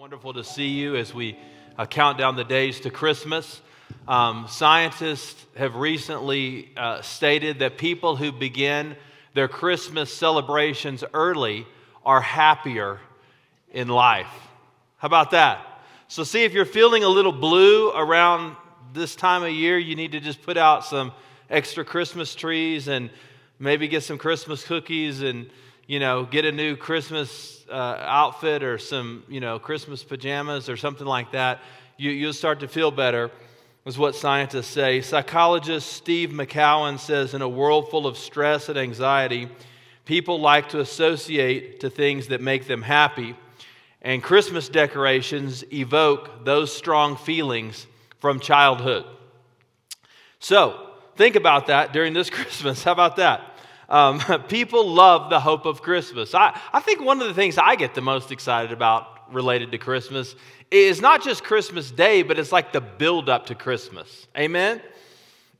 Wonderful 0.00 0.32
to 0.32 0.44
see 0.44 0.68
you 0.68 0.96
as 0.96 1.12
we 1.12 1.36
uh, 1.76 1.84
count 1.84 2.16
down 2.16 2.34
the 2.34 2.42
days 2.42 2.80
to 2.80 2.90
Christmas. 2.90 3.60
Um, 4.08 4.46
scientists 4.48 5.44
have 5.56 5.76
recently 5.76 6.70
uh, 6.74 7.02
stated 7.02 7.58
that 7.58 7.76
people 7.76 8.16
who 8.16 8.32
begin 8.32 8.96
their 9.34 9.46
Christmas 9.46 10.10
celebrations 10.10 11.04
early 11.12 11.66
are 12.02 12.22
happier 12.22 12.98
in 13.74 13.88
life. 13.88 14.32
How 14.96 15.04
about 15.04 15.32
that? 15.32 15.82
So, 16.08 16.24
see 16.24 16.44
if 16.44 16.54
you're 16.54 16.64
feeling 16.64 17.04
a 17.04 17.08
little 17.08 17.30
blue 17.30 17.90
around 17.90 18.56
this 18.94 19.14
time 19.14 19.42
of 19.42 19.50
year, 19.50 19.76
you 19.76 19.96
need 19.96 20.12
to 20.12 20.20
just 20.20 20.40
put 20.40 20.56
out 20.56 20.86
some 20.86 21.12
extra 21.50 21.84
Christmas 21.84 22.34
trees 22.34 22.88
and 22.88 23.10
maybe 23.58 23.86
get 23.86 24.02
some 24.02 24.16
Christmas 24.16 24.64
cookies 24.64 25.20
and 25.20 25.50
you 25.90 25.98
know, 25.98 26.22
get 26.22 26.44
a 26.44 26.52
new 26.52 26.76
Christmas 26.76 27.66
uh, 27.68 27.74
outfit 27.74 28.62
or 28.62 28.78
some, 28.78 29.24
you 29.28 29.40
know, 29.40 29.58
Christmas 29.58 30.04
pajamas 30.04 30.68
or 30.68 30.76
something 30.76 31.06
like 31.06 31.32
that, 31.32 31.58
you, 31.96 32.12
you'll 32.12 32.32
start 32.32 32.60
to 32.60 32.68
feel 32.68 32.92
better, 32.92 33.28
is 33.84 33.98
what 33.98 34.14
scientists 34.14 34.68
say. 34.68 35.00
Psychologist 35.00 35.92
Steve 35.92 36.30
McKeown 36.30 36.96
says 36.96 37.34
in 37.34 37.42
a 37.42 37.48
world 37.48 37.90
full 37.90 38.06
of 38.06 38.16
stress 38.16 38.68
and 38.68 38.78
anxiety, 38.78 39.48
people 40.04 40.40
like 40.40 40.68
to 40.68 40.78
associate 40.78 41.80
to 41.80 41.90
things 41.90 42.28
that 42.28 42.40
make 42.40 42.68
them 42.68 42.82
happy, 42.82 43.34
and 44.00 44.22
Christmas 44.22 44.68
decorations 44.68 45.64
evoke 45.72 46.44
those 46.44 46.72
strong 46.72 47.16
feelings 47.16 47.88
from 48.20 48.38
childhood. 48.38 49.06
So, 50.38 50.88
think 51.16 51.34
about 51.34 51.66
that 51.66 51.92
during 51.92 52.12
this 52.12 52.30
Christmas. 52.38 52.84
How 52.84 52.92
about 52.92 53.16
that? 53.16 53.49
Um, 53.90 54.20
people 54.48 54.88
love 54.88 55.30
the 55.30 55.40
hope 55.40 55.66
of 55.66 55.82
Christmas. 55.82 56.34
I, 56.34 56.58
I 56.72 56.80
think 56.80 57.00
one 57.00 57.20
of 57.20 57.28
the 57.28 57.34
things 57.34 57.58
I 57.58 57.74
get 57.74 57.94
the 57.94 58.00
most 58.00 58.30
excited 58.32 58.72
about 58.72 59.32
related 59.32 59.72
to 59.72 59.78
Christmas 59.78 60.34
is 60.70 61.00
not 61.00 61.22
just 61.22 61.42
Christmas 61.42 61.90
Day, 61.90 62.22
but 62.22 62.38
it's 62.38 62.52
like 62.52 62.72
the 62.72 62.80
build 62.80 63.28
up 63.28 63.46
to 63.46 63.54
Christmas. 63.54 64.26
Amen? 64.36 64.80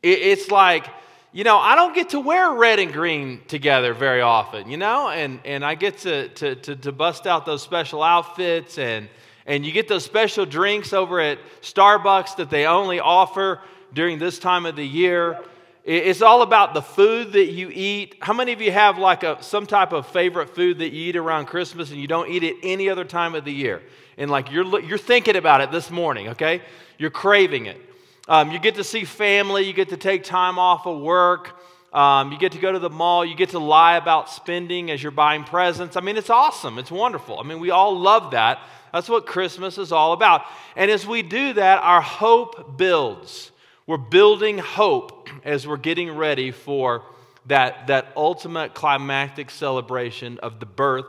It, 0.03 0.19
it's 0.21 0.51
like, 0.51 0.87
you 1.33 1.45
know, 1.45 1.59
I 1.59 1.75
don't 1.75 1.95
get 1.95 2.11
to 2.11 2.21
wear 2.21 2.53
red 2.53 2.79
and 2.79 2.93
green 2.93 3.41
together 3.49 3.95
very 3.95 4.21
often, 4.21 4.71
you 4.71 4.77
know, 4.77 5.09
and, 5.09 5.41
and 5.45 5.65
I 5.65 5.75
get 5.75 5.99
to, 5.99 6.29
to, 6.29 6.55
to, 6.57 6.77
to 6.77 6.93
bust 6.93 7.27
out 7.27 7.47
those 7.47 7.63
special 7.63 8.03
outfits 8.03 8.79
and, 8.79 9.09
and 9.47 9.65
you 9.65 9.73
get 9.73 9.89
those 9.89 10.05
special 10.05 10.47
drinks 10.47 10.93
over 10.93 11.21
at 11.21 11.39
Starbucks 11.63 12.37
that 12.37 12.51
they 12.51 12.67
only 12.67 13.01
offer 13.01 13.61
during 13.93 14.19
this 14.19 14.39
time 14.39 14.67
of 14.67 14.77
the 14.77 14.87
year. 14.87 15.41
It's 15.83 16.21
all 16.21 16.43
about 16.43 16.75
the 16.75 16.83
food 16.83 17.33
that 17.33 17.47
you 17.47 17.71
eat. 17.73 18.17
How 18.21 18.35
many 18.35 18.53
of 18.53 18.61
you 18.61 18.71
have 18.71 18.99
like 18.99 19.23
a, 19.23 19.43
some 19.43 19.67
type 19.67 19.93
of 19.93 20.07
favorite 20.07 20.55
food 20.55 20.79
that 20.79 20.93
you 20.93 21.09
eat 21.09 21.17
around 21.17 21.47
Christmas 21.47 21.91
and 21.91 21.99
you 21.99 22.07
don't 22.07 22.31
eat 22.31 22.43
it 22.43 22.57
any 22.63 22.91
other 22.91 23.05
time 23.05 23.35
of 23.35 23.45
the 23.47 23.53
year? 23.53 23.83
And 24.19 24.31
like 24.31 24.51
you're, 24.51 24.81
you're 24.81 24.99
thinking 24.99 25.37
about 25.37 25.63
it 25.63 25.71
this 25.71 25.91
morning, 25.91 26.29
okay? 26.29 26.61
You're 26.99 27.11
craving 27.11 27.67
it. 27.67 27.81
Um, 28.29 28.51
you 28.51 28.59
get 28.59 28.75
to 28.75 28.85
see 28.85 29.05
family, 29.05 29.65
you 29.65 29.73
get 29.73 29.89
to 29.89 29.97
take 29.97 30.23
time 30.23 30.59
off 30.59 30.87
of 30.87 31.01
work, 31.01 31.59
um, 31.93 32.31
you 32.31 32.39
get 32.39 32.53
to 32.53 32.59
go 32.59 32.71
to 32.71 32.79
the 32.79 32.91
mall, 32.91 33.25
you 33.25 33.35
get 33.35 33.51
to 33.51 33.59
lie 33.59 33.97
about 33.97 34.29
spending 34.29 34.91
as 34.91 35.03
you're 35.03 35.11
buying 35.11 35.45
presents. 35.45 35.97
I 35.97 36.01
mean, 36.01 36.17
it's 36.17 36.31
awesome, 36.31 36.79
it's 36.79 36.91
wonderful. 36.91 37.41
I 37.41 37.43
mean, 37.43 37.59
we 37.59 37.71
all 37.71 37.99
love 37.99 38.33
that. 38.33 38.61
That's 38.93 39.09
what 39.09 39.27
Christmas 39.27 39.79
is 39.79 39.93
all 39.93 40.13
about. 40.13 40.43
And 40.77 40.91
as 40.91 41.07
we 41.07 41.23
do 41.23 41.55
that, 41.55 41.83
our 41.83 42.01
hope 42.03 42.77
builds. 42.77 43.50
We're 43.91 43.97
building 43.97 44.59
hope 44.59 45.29
as 45.43 45.67
we're 45.67 45.77
getting 45.77 46.15
ready 46.15 46.53
for 46.53 47.03
that, 47.47 47.89
that 47.89 48.13
ultimate 48.17 48.73
climactic 48.73 49.51
celebration 49.51 50.39
of 50.39 50.61
the 50.61 50.67
birth 50.67 51.07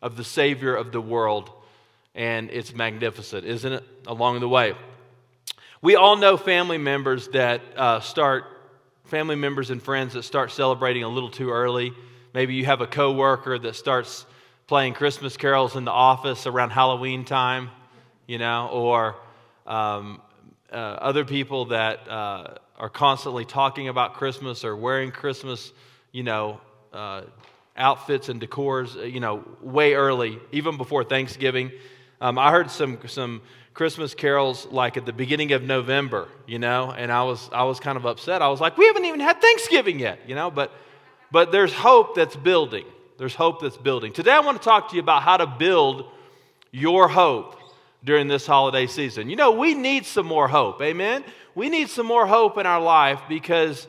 of 0.00 0.16
the 0.16 0.24
Savior 0.24 0.74
of 0.74 0.92
the 0.92 1.00
world. 1.02 1.50
And 2.14 2.48
it's 2.48 2.74
magnificent, 2.74 3.44
isn't 3.44 3.70
it? 3.70 3.84
Along 4.06 4.40
the 4.40 4.48
way. 4.48 4.72
We 5.82 5.96
all 5.96 6.16
know 6.16 6.38
family 6.38 6.78
members 6.78 7.28
that 7.34 7.60
uh, 7.76 8.00
start, 8.00 8.44
family 9.04 9.36
members 9.36 9.68
and 9.68 9.82
friends 9.82 10.14
that 10.14 10.22
start 10.22 10.52
celebrating 10.52 11.02
a 11.02 11.10
little 11.10 11.28
too 11.28 11.50
early. 11.50 11.92
Maybe 12.32 12.54
you 12.54 12.64
have 12.64 12.80
a 12.80 12.86
coworker 12.86 13.58
that 13.58 13.76
starts 13.76 14.24
playing 14.66 14.94
Christmas 14.94 15.36
carols 15.36 15.76
in 15.76 15.84
the 15.84 15.92
office 15.92 16.46
around 16.46 16.70
Halloween 16.70 17.26
time, 17.26 17.68
you 18.26 18.38
know, 18.38 18.68
or 18.68 19.16
um, 19.66 20.22
uh, 20.72 20.74
other 20.74 21.24
people 21.24 21.66
that 21.66 22.08
uh, 22.08 22.54
are 22.78 22.88
constantly 22.88 23.44
talking 23.44 23.88
about 23.88 24.14
Christmas 24.14 24.64
or 24.64 24.76
wearing 24.76 25.10
Christmas, 25.10 25.72
you 26.12 26.22
know, 26.22 26.60
uh, 26.92 27.22
outfits 27.76 28.28
and 28.28 28.40
decors, 28.40 28.96
uh, 28.96 29.02
you 29.02 29.20
know, 29.20 29.44
way 29.60 29.94
early, 29.94 30.38
even 30.52 30.76
before 30.76 31.04
Thanksgiving. 31.04 31.70
Um, 32.20 32.38
I 32.38 32.50
heard 32.50 32.70
some 32.70 32.98
some 33.06 33.42
Christmas 33.74 34.14
carols 34.14 34.66
like 34.70 34.96
at 34.96 35.04
the 35.04 35.12
beginning 35.12 35.52
of 35.52 35.62
November, 35.62 36.28
you 36.46 36.58
know, 36.58 36.90
and 36.90 37.12
I 37.12 37.22
was 37.24 37.48
I 37.52 37.64
was 37.64 37.78
kind 37.78 37.96
of 37.96 38.06
upset. 38.06 38.40
I 38.40 38.48
was 38.48 38.60
like, 38.60 38.78
we 38.78 38.86
haven't 38.86 39.04
even 39.04 39.20
had 39.20 39.40
Thanksgiving 39.40 39.98
yet, 40.00 40.20
you 40.26 40.34
know, 40.34 40.50
but 40.50 40.72
but 41.30 41.52
there's 41.52 41.72
hope 41.72 42.14
that's 42.14 42.36
building. 42.36 42.86
There's 43.18 43.34
hope 43.34 43.60
that's 43.60 43.76
building. 43.76 44.12
Today 44.12 44.32
I 44.32 44.40
want 44.40 44.60
to 44.60 44.64
talk 44.64 44.90
to 44.90 44.96
you 44.96 45.02
about 45.02 45.22
how 45.22 45.36
to 45.36 45.46
build 45.46 46.06
your 46.70 47.08
hope 47.08 47.58
during 48.06 48.28
this 48.28 48.46
holiday 48.46 48.86
season. 48.86 49.28
You 49.28 49.36
know, 49.36 49.50
we 49.50 49.74
need 49.74 50.06
some 50.06 50.26
more 50.26 50.46
hope. 50.46 50.80
Amen. 50.80 51.24
We 51.56 51.68
need 51.68 51.90
some 51.90 52.06
more 52.06 52.26
hope 52.26 52.56
in 52.56 52.64
our 52.64 52.80
life 52.80 53.20
because 53.28 53.86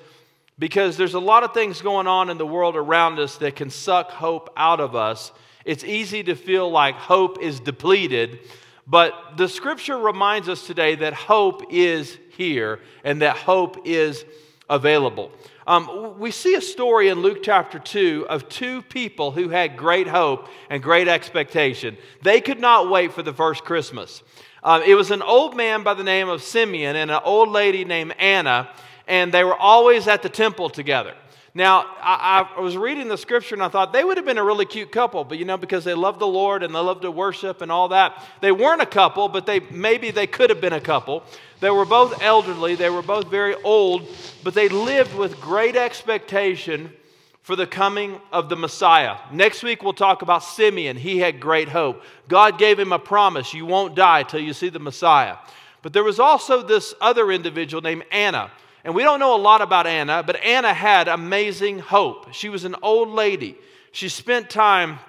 because 0.60 0.98
there's 0.98 1.14
a 1.14 1.20
lot 1.20 1.44
of 1.44 1.54
things 1.54 1.82
going 1.84 2.08
on 2.08 2.32
in 2.32 2.40
the 2.40 2.46
world 2.46 2.76
around 2.76 3.20
us 3.20 3.38
that 3.38 3.56
can 3.56 3.70
suck 3.70 4.10
hope 4.10 4.52
out 4.58 4.80
of 4.80 4.96
us. 4.96 5.32
It's 5.66 5.84
easy 5.84 6.24
to 6.24 6.36
feel 6.36 6.68
like 6.72 6.96
hope 6.96 7.40
is 7.44 7.60
depleted, 7.60 8.40
but 8.88 9.14
the 9.38 9.48
scripture 9.48 10.00
reminds 10.00 10.50
us 10.50 10.66
today 10.66 10.96
that 10.96 11.14
hope 11.14 11.72
is 11.72 12.18
here 12.32 12.80
and 13.04 13.22
that 13.22 13.38
hope 13.38 13.86
is 13.86 14.26
available. 14.70 15.32
Um, 15.66 16.18
we 16.20 16.32
see 16.32 16.56
a 16.56 16.62
story 16.62 17.10
in 17.10 17.22
Luke 17.22 17.40
chapter 17.44 17.78
2 17.80 18.28
of 18.30 18.48
two 18.48 18.82
people 18.84 19.32
who 19.32 19.50
had 19.50 19.76
great 19.76 20.08
hope 20.08 20.48
and 20.70 20.82
great 20.82 21.08
expectation. 21.08 21.98
They 22.22 22.42
could 22.42 22.60
not 22.60 22.90
wait 22.90 23.14
for 23.14 23.22
the 23.22 23.34
first 23.34 23.66
Christmas. 23.66 24.24
Um, 24.64 24.82
it 24.84 24.96
was 24.96 25.12
an 25.12 25.22
old 25.22 25.56
man 25.56 25.84
by 25.84 25.94
the 25.94 26.04
name 26.04 26.30
of 26.30 26.42
Simeon 26.42 26.96
and 26.96 27.12
an 27.12 27.20
old 27.24 27.50
lady 27.50 27.86
named 27.86 28.16
Anna, 28.18 28.70
and 29.08 29.34
they 29.34 29.44
were 29.44 29.56
always 29.56 30.08
at 30.08 30.22
the 30.22 30.30
temple 30.30 30.70
together. 30.70 31.16
Now, 31.58 31.88
I, 32.00 32.48
I, 32.56 32.60
was 32.62 32.78
reading 32.78 33.08
the 33.08 33.18
scripture 33.18 33.56
and 33.56 33.64
I 33.64 33.68
thought 33.68 33.92
they 33.92 34.04
would 34.04 34.18
have 34.18 34.28
been 34.28 34.38
a 34.38 34.44
really 34.44 34.68
cute 34.68 34.92
couple, 34.92 35.24
but 35.24 35.40
you 35.40 35.46
know, 35.46 35.58
because 35.58 35.84
they 35.84 35.96
love 35.96 36.20
the 36.20 36.28
Lord 36.28 36.62
and 36.62 36.74
they 36.76 36.78
love 36.78 37.02
to 37.02 37.10
worship 37.10 37.64
and 37.64 37.72
all 37.72 37.88
that, 37.88 38.24
they 38.42 38.52
weren't 38.52 38.84
a 38.84 38.86
couple, 38.86 39.28
but 39.28 39.48
they 39.48 39.62
maybe 39.72 40.12
they 40.12 40.28
could 40.28 40.52
have 40.52 40.62
been 40.62 40.74
a 40.74 40.80
couple. 40.80 41.24
They 41.60 41.72
were 41.72 41.88
both 41.88 42.22
elderly, 42.22 42.76
they 42.76 42.92
were 42.92 43.02
both 43.02 43.26
very 43.32 43.56
old, 43.64 44.08
but 44.44 44.54
they 44.54 44.70
lived 44.70 45.16
with 45.16 45.42
great 45.42 45.76
expectation 45.76 46.94
for 47.42 47.56
the 47.56 47.66
coming 47.66 48.22
of 48.32 48.50
the 48.50 48.56
Messiah. 48.56 49.18
Next 49.32 49.64
week, 49.64 49.82
we'll 49.82 49.94
talk 49.94 50.22
about 50.22 50.44
Simeon. 50.44 50.96
He 50.96 51.18
had 51.18 51.40
great 51.40 51.70
hope. 51.70 52.04
God 52.28 52.60
gave 52.60 52.78
him 52.78 52.94
a 52.94 53.00
promise 53.00 53.56
you 53.56 53.66
won't 53.66 53.96
die 53.96 54.22
till 54.22 54.42
you 54.42 54.54
see 54.54 54.70
the 54.70 54.78
Messiah. 54.78 55.38
But 55.82 55.94
there 55.94 56.04
was 56.04 56.20
also 56.20 56.62
this 56.62 56.94
other 57.02 57.32
individual 57.32 57.82
named 57.82 58.04
Anna. 58.12 58.52
And 58.88 58.96
we 58.96 59.04
don't 59.04 59.20
know 59.20 59.36
a 59.36 59.38
lot 59.38 59.62
about 59.62 59.86
Anna, 59.86 60.24
but 60.24 60.42
Anna 60.42 60.74
had 60.74 61.10
amazing 61.10 61.80
hope. 61.80 62.34
She 62.34 62.48
was 62.48 62.64
an 62.64 62.74
old 62.82 63.10
lady. 63.10 63.58
She 63.92 64.08
spent 64.08 64.50
time 64.50 65.00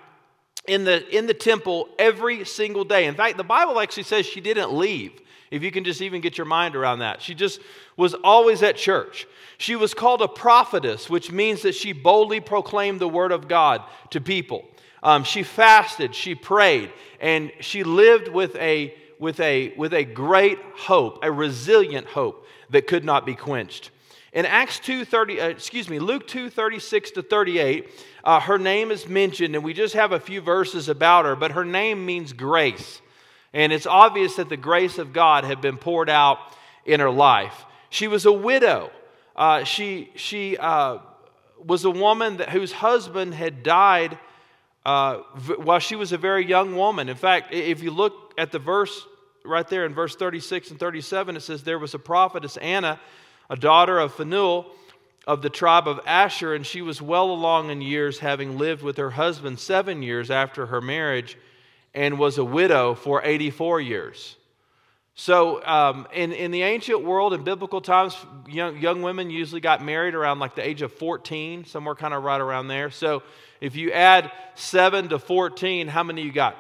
in 0.67 0.83
the, 0.83 1.09
in 1.17 1.29
the 1.29 1.33
temple 1.33 1.89
every 1.97 2.45
single 2.45 2.83
day. 2.83 3.05
In 3.05 3.15
fact, 3.15 3.37
the 3.37 3.45
Bible 3.45 3.79
actually 3.79 4.03
says 4.03 4.27
she 4.27 4.41
didn't 4.41 4.73
leave 4.73 5.13
if 5.53 5.63
you 5.63 5.71
can 5.71 5.85
just 5.85 6.03
even 6.03 6.21
get 6.21 6.37
your 6.37 6.45
mind 6.45 6.75
around 6.75 6.99
that. 6.99 7.23
She 7.23 7.37
just 7.37 7.61
was 7.97 8.15
always 8.15 8.65
at 8.65 8.75
church. 8.75 9.29
She 9.59 9.77
was 9.77 9.95
called 9.95 10.23
a 10.23 10.29
prophetess, 10.29 11.09
which 11.09 11.31
means 11.31 11.63
that 11.63 11.77
she 11.77 11.93
boldly 11.93 12.41
proclaimed 12.41 12.99
the 12.99 13.09
word 13.09 13.31
of 13.31 13.47
God 13.47 13.85
to 14.11 14.21
people. 14.21 14.65
Um, 15.05 15.23
she 15.23 15.45
fasted, 15.45 16.17
she 16.17 16.35
prayed, 16.35 16.91
and 17.21 17.53
she 17.61 17.85
lived 17.85 18.27
with 18.27 18.57
a, 18.57 18.93
with, 19.19 19.41
a, 19.41 19.73
with 19.77 19.93
a 19.93 20.05
great 20.05 20.59
hope, 20.75 21.19
a 21.23 21.31
resilient 21.31 22.07
hope 22.07 22.47
that 22.71 22.87
could 22.87 23.05
not 23.05 23.27
be 23.27 23.35
quenched. 23.35 23.91
In 24.33 24.45
Acts 24.45 24.79
2, 24.81 25.05
30, 25.05 25.41
uh, 25.41 25.49
excuse 25.49 25.89
me, 25.89 25.99
Luke 25.99 26.27
2, 26.29 26.51
36 26.51 27.13
to 27.13 27.23
38, 27.23 27.89
uh, 28.25 28.41
her 28.41 28.59
name 28.59 28.91
is 28.91 29.09
mentioned, 29.09 29.55
and 29.55 29.65
we 29.65 29.73
just 29.73 29.95
have 29.95 30.13
a 30.13 30.21
few 30.21 30.41
verses 30.41 30.89
about 30.89 31.25
her, 31.25 31.35
but 31.35 31.53
her 31.53 31.65
name 31.65 32.05
means 32.05 32.33
grace. 32.33 33.01
And 33.53 33.73
it's 33.73 33.87
obvious 33.87 34.37
that 34.37 34.51
the 34.51 34.57
grace 34.57 34.99
of 34.99 35.13
God 35.13 35.45
had 35.45 35.61
been 35.61 35.79
poured 35.79 36.11
out 36.11 36.39
in 36.85 37.01
her 37.01 37.11
life. 37.11 37.65
She 37.91 38.07
was 38.07 38.27
a 38.27 38.33
widow. 38.33 38.91
Uh, 39.35 39.65
she 39.65 40.11
she 40.15 40.57
uh, 40.59 40.99
was 41.65 41.85
a 41.85 41.91
woman 41.91 42.37
that, 42.39 42.51
whose 42.51 42.73
husband 42.73 43.35
had 43.35 43.63
died 43.63 44.19
uh, 44.85 45.17
while 45.59 45.79
she 45.79 45.97
was 45.97 46.13
a 46.13 46.19
very 46.19 46.47
young 46.47 46.77
woman. 46.77 47.09
In 47.09 47.17
fact, 47.17 47.53
if 47.53 47.83
you 47.83 47.91
look 47.91 48.35
at 48.39 48.53
the 48.53 48.59
verse 48.59 49.07
right 49.45 49.67
there 49.69 49.85
in 49.85 49.95
verse 49.95 50.17
36 50.17 50.71
and 50.71 50.81
37, 50.81 51.37
it 51.37 51.41
says, 51.41 51.63
There 51.63 51.79
was 51.79 51.95
a 51.95 51.99
prophetess, 51.99 52.57
Anna, 52.59 53.01
a 53.51 53.57
daughter 53.57 53.99
of 53.99 54.15
Phanuel 54.15 54.67
of 55.27 55.43
the 55.43 55.51
tribe 55.51 55.87
of 55.87 56.01
Asher, 56.07 56.55
and 56.55 56.65
she 56.65 56.81
was 56.81 57.03
well 57.03 57.31
along 57.31 57.69
in 57.69 57.83
years, 57.83 58.19
having 58.19 58.57
lived 58.57 58.83
with 58.83 58.97
her 58.97 59.11
husband 59.11 59.59
seven 59.59 60.03
years 60.03 60.31
after 60.31 60.67
her 60.67 60.81
marriage 60.81 61.37
and 61.95 62.19
was 62.19 62.39
a 62.39 62.45
widow 62.45 62.95
for 62.95 63.23
84 63.23 63.83
years. 63.83 64.37
So, 65.21 65.61
um, 65.67 66.07
in, 66.13 66.33
in 66.33 66.53
the 66.53 66.63
ancient 66.63 67.03
world, 67.03 67.35
in 67.35 67.43
biblical 67.43 67.81
times, 67.81 68.17
young, 68.49 68.79
young 68.79 69.03
women 69.03 69.31
usually 69.31 69.61
got 69.61 69.85
married 69.85 70.15
around 70.15 70.39
like 70.39 70.55
the 70.55 70.65
age 70.65 70.81
of 70.81 70.93
14, 70.93 71.65
somewhere 71.65 71.97
kind 71.97 72.15
of 72.15 72.23
right 72.23 72.41
around 72.41 72.69
there. 72.69 72.93
So, 72.93 73.25
if 73.61 73.75
you 73.75 73.91
add 73.91 74.31
7 74.55 75.09
to 75.09 75.19
14, 75.19 75.89
how 75.89 76.05
many 76.05 76.23
you 76.23 76.31
got? 76.31 76.57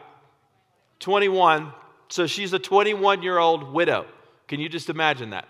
21. 0.98 1.72
So, 2.08 2.26
she's 2.26 2.52
a 2.52 2.58
21 2.58 3.22
year 3.22 3.38
old 3.38 3.72
widow. 3.72 4.06
Can 4.48 4.58
you 4.58 4.68
just 4.68 4.90
imagine 4.90 5.30
that? 5.30 5.46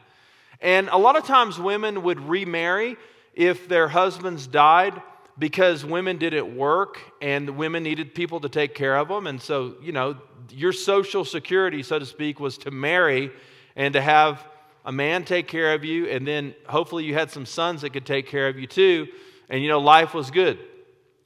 And 0.61 0.91
a 0.91 0.99
lot 0.99 1.17
of 1.17 1.25
times, 1.25 1.59
women 1.59 2.03
would 2.03 2.21
remarry 2.21 2.99
if 3.33 3.69
their 3.69 3.89
husbands 3.89 4.47
died 4.47 5.01
because 5.39 5.85
women 5.85 6.19
didn't 6.19 6.57
work 6.57 7.01
and 7.21 7.51
women 7.51 7.83
needed 7.83 8.15
people 8.15 8.41
to 8.41 8.49
take 8.49 8.75
care 8.75 8.97
of 8.97 9.09
them. 9.09 9.27
And 9.27 9.41
so, 9.41 9.77
you 9.81 9.93
know, 9.93 10.17
your 10.51 10.73
social 10.73 11.25
security, 11.25 11.83
so 11.83 11.99
to 11.99 12.07
speak, 12.07 12.41
was 12.41 12.59
to 12.59 12.71
marry 12.71 13.31
and 13.77 13.93
to 13.95 14.01
have 14.01 14.45
a 14.85 14.91
man 14.91 15.25
take 15.25 15.47
care 15.47 15.75
of 15.75 15.85
you. 15.85 16.09
And 16.09 16.27
then 16.27 16.55
hopefully 16.67 17.05
you 17.05 17.15
had 17.15 17.31
some 17.31 17.47
sons 17.47 17.83
that 17.83 17.93
could 17.93 18.07
take 18.07 18.27
care 18.27 18.49
of 18.49 18.59
you 18.59 18.67
too. 18.67 19.07
And, 19.49 19.63
you 19.63 19.69
know, 19.69 19.81
life 19.81 20.15
was 20.15 20.31
good. 20.31 20.59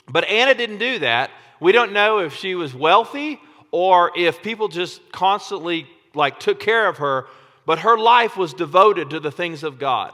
But 0.09 0.25
Anna 0.29 0.55
didn't 0.55 0.79
do 0.79 0.99
that. 0.99 1.31
We 1.61 1.73
don't 1.73 1.93
know 1.93 2.19
if 2.19 2.35
she 2.35 2.55
was 2.55 2.75
wealthy 2.75 3.41
or 3.70 4.12
if 4.17 4.43
people 4.43 4.69
just 4.69 5.00
constantly 5.12 5.87
like 6.14 6.38
took 6.38 6.61
care 6.61 6.88
of 6.88 6.99
her, 6.99 7.26
but 7.64 7.79
her 7.79 7.97
life 7.97 8.37
was 8.37 8.53
devoted 8.53 9.11
to 9.11 9.20
the 9.20 9.31
things 9.31 9.62
of 9.62 9.79
God. 9.79 10.12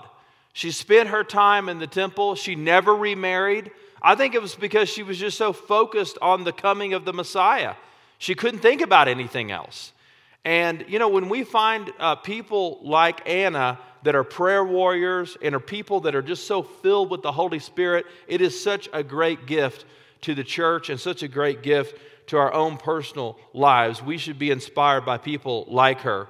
She 0.52 0.70
spent 0.70 1.08
her 1.08 1.24
time 1.24 1.68
in 1.68 1.78
the 1.78 1.86
temple. 1.86 2.34
She 2.34 2.54
never 2.54 2.94
remarried. 2.94 3.70
I 4.08 4.14
think 4.14 4.34
it 4.34 4.40
was 4.40 4.54
because 4.54 4.88
she 4.88 5.02
was 5.02 5.18
just 5.18 5.36
so 5.36 5.52
focused 5.52 6.16
on 6.22 6.44
the 6.44 6.52
coming 6.52 6.94
of 6.94 7.04
the 7.04 7.12
Messiah. 7.12 7.74
She 8.16 8.34
couldn't 8.34 8.60
think 8.60 8.80
about 8.80 9.06
anything 9.06 9.50
else. 9.50 9.92
And, 10.46 10.86
you 10.88 10.98
know, 10.98 11.10
when 11.10 11.28
we 11.28 11.44
find 11.44 11.92
uh, 11.98 12.14
people 12.14 12.80
like 12.82 13.28
Anna 13.28 13.78
that 14.04 14.14
are 14.14 14.24
prayer 14.24 14.64
warriors 14.64 15.36
and 15.42 15.54
are 15.54 15.60
people 15.60 16.00
that 16.00 16.14
are 16.14 16.22
just 16.22 16.46
so 16.46 16.62
filled 16.62 17.10
with 17.10 17.20
the 17.20 17.32
Holy 17.32 17.58
Spirit, 17.58 18.06
it 18.26 18.40
is 18.40 18.58
such 18.58 18.88
a 18.94 19.02
great 19.02 19.44
gift 19.44 19.84
to 20.22 20.34
the 20.34 20.42
church 20.42 20.88
and 20.88 20.98
such 20.98 21.22
a 21.22 21.28
great 21.28 21.62
gift 21.62 22.00
to 22.28 22.38
our 22.38 22.54
own 22.54 22.78
personal 22.78 23.38
lives. 23.52 24.02
We 24.02 24.16
should 24.16 24.38
be 24.38 24.50
inspired 24.50 25.04
by 25.04 25.18
people 25.18 25.66
like 25.68 26.00
her. 26.00 26.28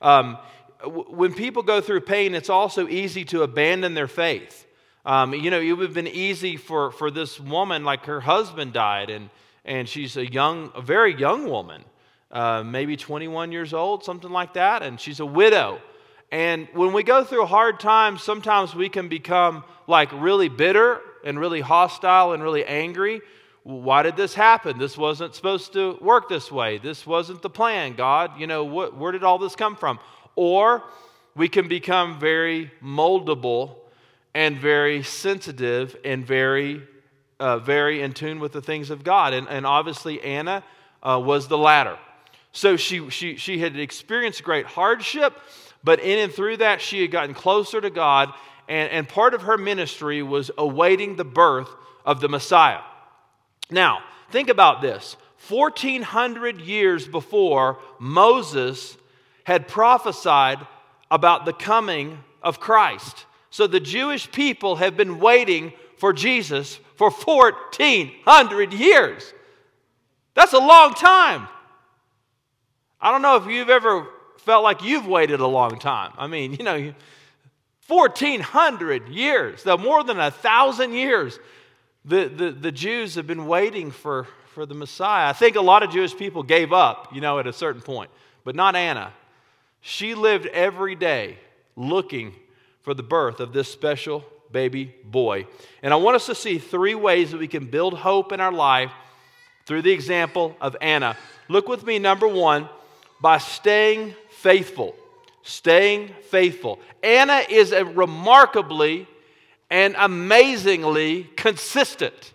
Um, 0.00 0.38
when 0.84 1.34
people 1.34 1.64
go 1.64 1.80
through 1.80 2.02
pain, 2.02 2.36
it's 2.36 2.50
also 2.50 2.86
easy 2.86 3.24
to 3.24 3.42
abandon 3.42 3.94
their 3.94 4.06
faith. 4.06 4.65
Um, 5.06 5.34
you 5.34 5.52
know, 5.52 5.60
it 5.60 5.70
would 5.70 5.84
have 5.84 5.94
been 5.94 6.08
easy 6.08 6.56
for, 6.56 6.90
for 6.90 7.12
this 7.12 7.38
woman, 7.38 7.84
like 7.84 8.06
her 8.06 8.20
husband 8.20 8.72
died, 8.72 9.08
and, 9.08 9.30
and 9.64 9.88
she's 9.88 10.16
a 10.16 10.26
young, 10.26 10.72
a 10.74 10.82
very 10.82 11.16
young 11.16 11.48
woman, 11.48 11.84
uh, 12.32 12.64
maybe 12.64 12.96
21 12.96 13.52
years 13.52 13.72
old, 13.72 14.02
something 14.02 14.32
like 14.32 14.54
that, 14.54 14.82
and 14.82 15.00
she's 15.00 15.20
a 15.20 15.26
widow. 15.26 15.80
And 16.32 16.66
when 16.72 16.92
we 16.92 17.04
go 17.04 17.22
through 17.22 17.46
hard 17.46 17.78
times, 17.78 18.20
sometimes 18.20 18.74
we 18.74 18.88
can 18.88 19.06
become 19.06 19.62
like 19.86 20.10
really 20.12 20.48
bitter 20.48 21.00
and 21.24 21.38
really 21.38 21.60
hostile 21.60 22.32
and 22.32 22.42
really 22.42 22.64
angry. 22.64 23.20
Why 23.62 24.02
did 24.02 24.16
this 24.16 24.34
happen? 24.34 24.76
This 24.76 24.98
wasn't 24.98 25.36
supposed 25.36 25.72
to 25.74 25.98
work 26.00 26.28
this 26.28 26.50
way. 26.50 26.78
This 26.78 27.06
wasn't 27.06 27.42
the 27.42 27.50
plan, 27.50 27.94
God. 27.94 28.40
You 28.40 28.48
know, 28.48 28.64
where 28.64 29.12
did 29.12 29.22
all 29.22 29.38
this 29.38 29.54
come 29.54 29.76
from? 29.76 30.00
Or 30.34 30.82
we 31.36 31.48
can 31.48 31.68
become 31.68 32.18
very 32.18 32.72
moldable 32.82 33.76
and 34.36 34.58
very 34.58 35.02
sensitive 35.02 35.96
and 36.04 36.26
very, 36.26 36.82
uh, 37.40 37.58
very 37.58 38.02
in 38.02 38.12
tune 38.12 38.38
with 38.38 38.52
the 38.52 38.60
things 38.60 38.90
of 38.90 39.02
God. 39.02 39.32
And, 39.32 39.48
and 39.48 39.64
obviously, 39.64 40.20
Anna 40.20 40.62
uh, 41.02 41.18
was 41.24 41.48
the 41.48 41.56
latter. 41.56 41.96
So 42.52 42.76
she, 42.76 43.08
she, 43.08 43.36
she 43.36 43.58
had 43.60 43.78
experienced 43.78 44.44
great 44.44 44.66
hardship, 44.66 45.32
but 45.82 46.00
in 46.00 46.18
and 46.18 46.30
through 46.30 46.58
that, 46.58 46.82
she 46.82 47.00
had 47.00 47.10
gotten 47.10 47.34
closer 47.34 47.80
to 47.80 47.88
God. 47.88 48.30
And, 48.68 48.92
and 48.92 49.08
part 49.08 49.32
of 49.32 49.40
her 49.42 49.56
ministry 49.56 50.22
was 50.22 50.50
awaiting 50.58 51.16
the 51.16 51.24
birth 51.24 51.70
of 52.04 52.20
the 52.20 52.28
Messiah. 52.28 52.82
Now, 53.70 54.00
think 54.30 54.50
about 54.50 54.82
this 54.82 55.16
1400 55.48 56.60
years 56.60 57.08
before 57.08 57.78
Moses 57.98 58.98
had 59.44 59.66
prophesied 59.66 60.58
about 61.10 61.46
the 61.46 61.54
coming 61.54 62.18
of 62.42 62.60
Christ. 62.60 63.24
So 63.56 63.66
the 63.66 63.80
Jewish 63.80 64.30
people 64.30 64.76
have 64.76 64.98
been 64.98 65.18
waiting 65.18 65.72
for 65.96 66.12
Jesus 66.12 66.78
for 66.96 67.08
1,400 67.08 68.74
years. 68.74 69.32
That's 70.34 70.52
a 70.52 70.58
long 70.58 70.92
time. 70.92 71.48
I 73.00 73.10
don't 73.10 73.22
know 73.22 73.36
if 73.36 73.46
you've 73.46 73.70
ever 73.70 74.08
felt 74.40 74.62
like 74.62 74.84
you've 74.84 75.06
waited 75.06 75.40
a 75.40 75.46
long 75.46 75.78
time. 75.78 76.12
I 76.18 76.26
mean, 76.26 76.52
you 76.52 76.64
know, 76.64 76.92
1,400 77.86 79.08
years, 79.08 79.62
though 79.62 79.78
more 79.78 80.04
than 80.04 80.20
a 80.20 80.30
thousand 80.30 80.92
years, 80.92 81.38
the, 82.04 82.28
the, 82.28 82.50
the 82.50 82.72
Jews 82.72 83.14
have 83.14 83.26
been 83.26 83.46
waiting 83.46 83.90
for, 83.90 84.26
for 84.52 84.66
the 84.66 84.74
Messiah. 84.74 85.30
I 85.30 85.32
think 85.32 85.56
a 85.56 85.62
lot 85.62 85.82
of 85.82 85.90
Jewish 85.90 86.14
people 86.14 86.42
gave 86.42 86.74
up, 86.74 87.14
you 87.14 87.22
know, 87.22 87.38
at 87.38 87.46
a 87.46 87.54
certain 87.54 87.80
point, 87.80 88.10
but 88.44 88.54
not 88.54 88.76
Anna. 88.76 89.14
She 89.80 90.14
lived 90.14 90.44
every 90.44 90.94
day 90.94 91.38
looking 91.74 92.34
for 92.86 92.94
the 92.94 93.02
birth 93.02 93.40
of 93.40 93.52
this 93.52 93.68
special 93.68 94.24
baby 94.52 94.94
boy. 95.02 95.44
And 95.82 95.92
I 95.92 95.96
want 95.96 96.14
us 96.14 96.26
to 96.26 96.36
see 96.36 96.58
three 96.58 96.94
ways 96.94 97.32
that 97.32 97.38
we 97.38 97.48
can 97.48 97.66
build 97.66 97.94
hope 97.94 98.30
in 98.30 98.40
our 98.40 98.52
life 98.52 98.92
through 99.64 99.82
the 99.82 99.90
example 99.90 100.56
of 100.60 100.76
Anna. 100.80 101.16
Look 101.48 101.66
with 101.66 101.84
me, 101.84 101.98
number 101.98 102.28
one, 102.28 102.68
by 103.20 103.38
staying 103.38 104.14
faithful. 104.30 104.94
Staying 105.42 106.14
faithful. 106.30 106.78
Anna 107.02 107.42
is 107.50 107.72
a 107.72 107.84
remarkably 107.84 109.08
and 109.68 109.96
amazingly 109.98 111.24
consistent. 111.34 112.34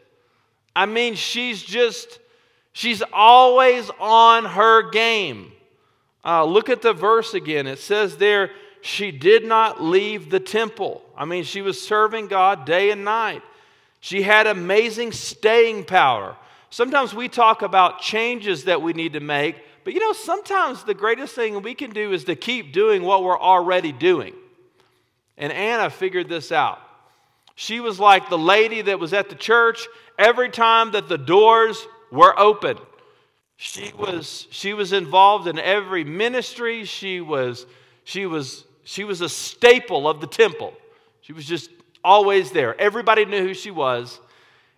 I 0.76 0.86
mean, 0.86 1.16
she's 1.16 1.64
just, 1.64 2.20
she's 2.74 3.02
always 3.14 3.90
on 4.02 4.44
her 4.44 4.90
game. 4.92 5.54
Uh, 6.26 6.44
look 6.44 6.68
at 6.68 6.82
the 6.82 6.92
verse 6.92 7.34
again. 7.34 7.68
It 7.68 7.80
says 7.80 8.18
there, 8.18 8.52
she 8.82 9.12
did 9.12 9.46
not 9.46 9.82
leave 9.82 10.30
the 10.30 10.40
temple. 10.40 11.04
I 11.16 11.26
mean, 11.26 11.44
she 11.44 11.62
was 11.62 11.82
serving 11.82 12.28
God 12.28 12.66
day 12.66 12.92
and 12.92 13.06
night. 13.06 13.44
She 14.00 14.24
had 14.24 14.48
amazing 14.48 15.12
staying 15.12 15.86
power. 15.86 16.36
Sometimes 16.72 17.14
we 17.14 17.28
talk 17.28 17.62
about 17.62 18.02
changes 18.02 18.64
that 18.66 18.82
we 18.82 18.94
need 18.94 19.14
to 19.14 19.20
make, 19.20 19.56
but 19.84 19.94
you 19.94 20.00
know, 20.00 20.14
sometimes 20.14 20.84
the 20.84 20.94
greatest 20.94 21.36
thing 21.36 21.62
we 21.62 21.76
can 21.76 21.92
do 21.92 22.12
is 22.12 22.24
to 22.26 22.36
keep 22.36 22.74
doing 22.74 23.04
what 23.04 23.24
we're 23.24 23.40
already 23.40 23.92
doing. 23.92 24.34
And 25.38 25.52
Anna 25.52 25.90
figured 25.90 26.30
this 26.30 26.52
out. 26.52 26.80
She 27.56 27.80
was 27.80 28.00
like 28.00 28.30
the 28.30 28.38
lady 28.38 28.82
that 28.84 29.00
was 29.00 29.14
at 29.14 29.30
the 29.30 29.36
church 29.36 29.88
every 30.18 30.50
time 30.50 30.92
that 30.92 31.08
the 31.08 31.18
doors 31.18 31.86
were 32.12 32.38
open. 32.40 32.78
She 33.58 33.92
was, 33.96 34.48
she 34.50 34.74
was 34.74 34.94
involved 34.94 35.48
in 35.48 35.60
every 35.60 36.04
ministry. 36.04 36.86
She 36.86 37.22
was, 37.22 37.68
she 38.04 38.26
was 38.26 38.66
she 38.84 39.04
was 39.04 39.22
a 39.22 39.30
staple 39.30 40.08
of 40.08 40.22
the 40.22 40.28
temple. 40.28 40.74
She 41.22 41.34
was 41.34 41.46
just 41.46 41.70
always 42.04 42.52
there. 42.52 42.80
Everybody 42.80 43.26
knew 43.26 43.42
who 43.42 43.54
she 43.54 43.72
was, 43.72 44.20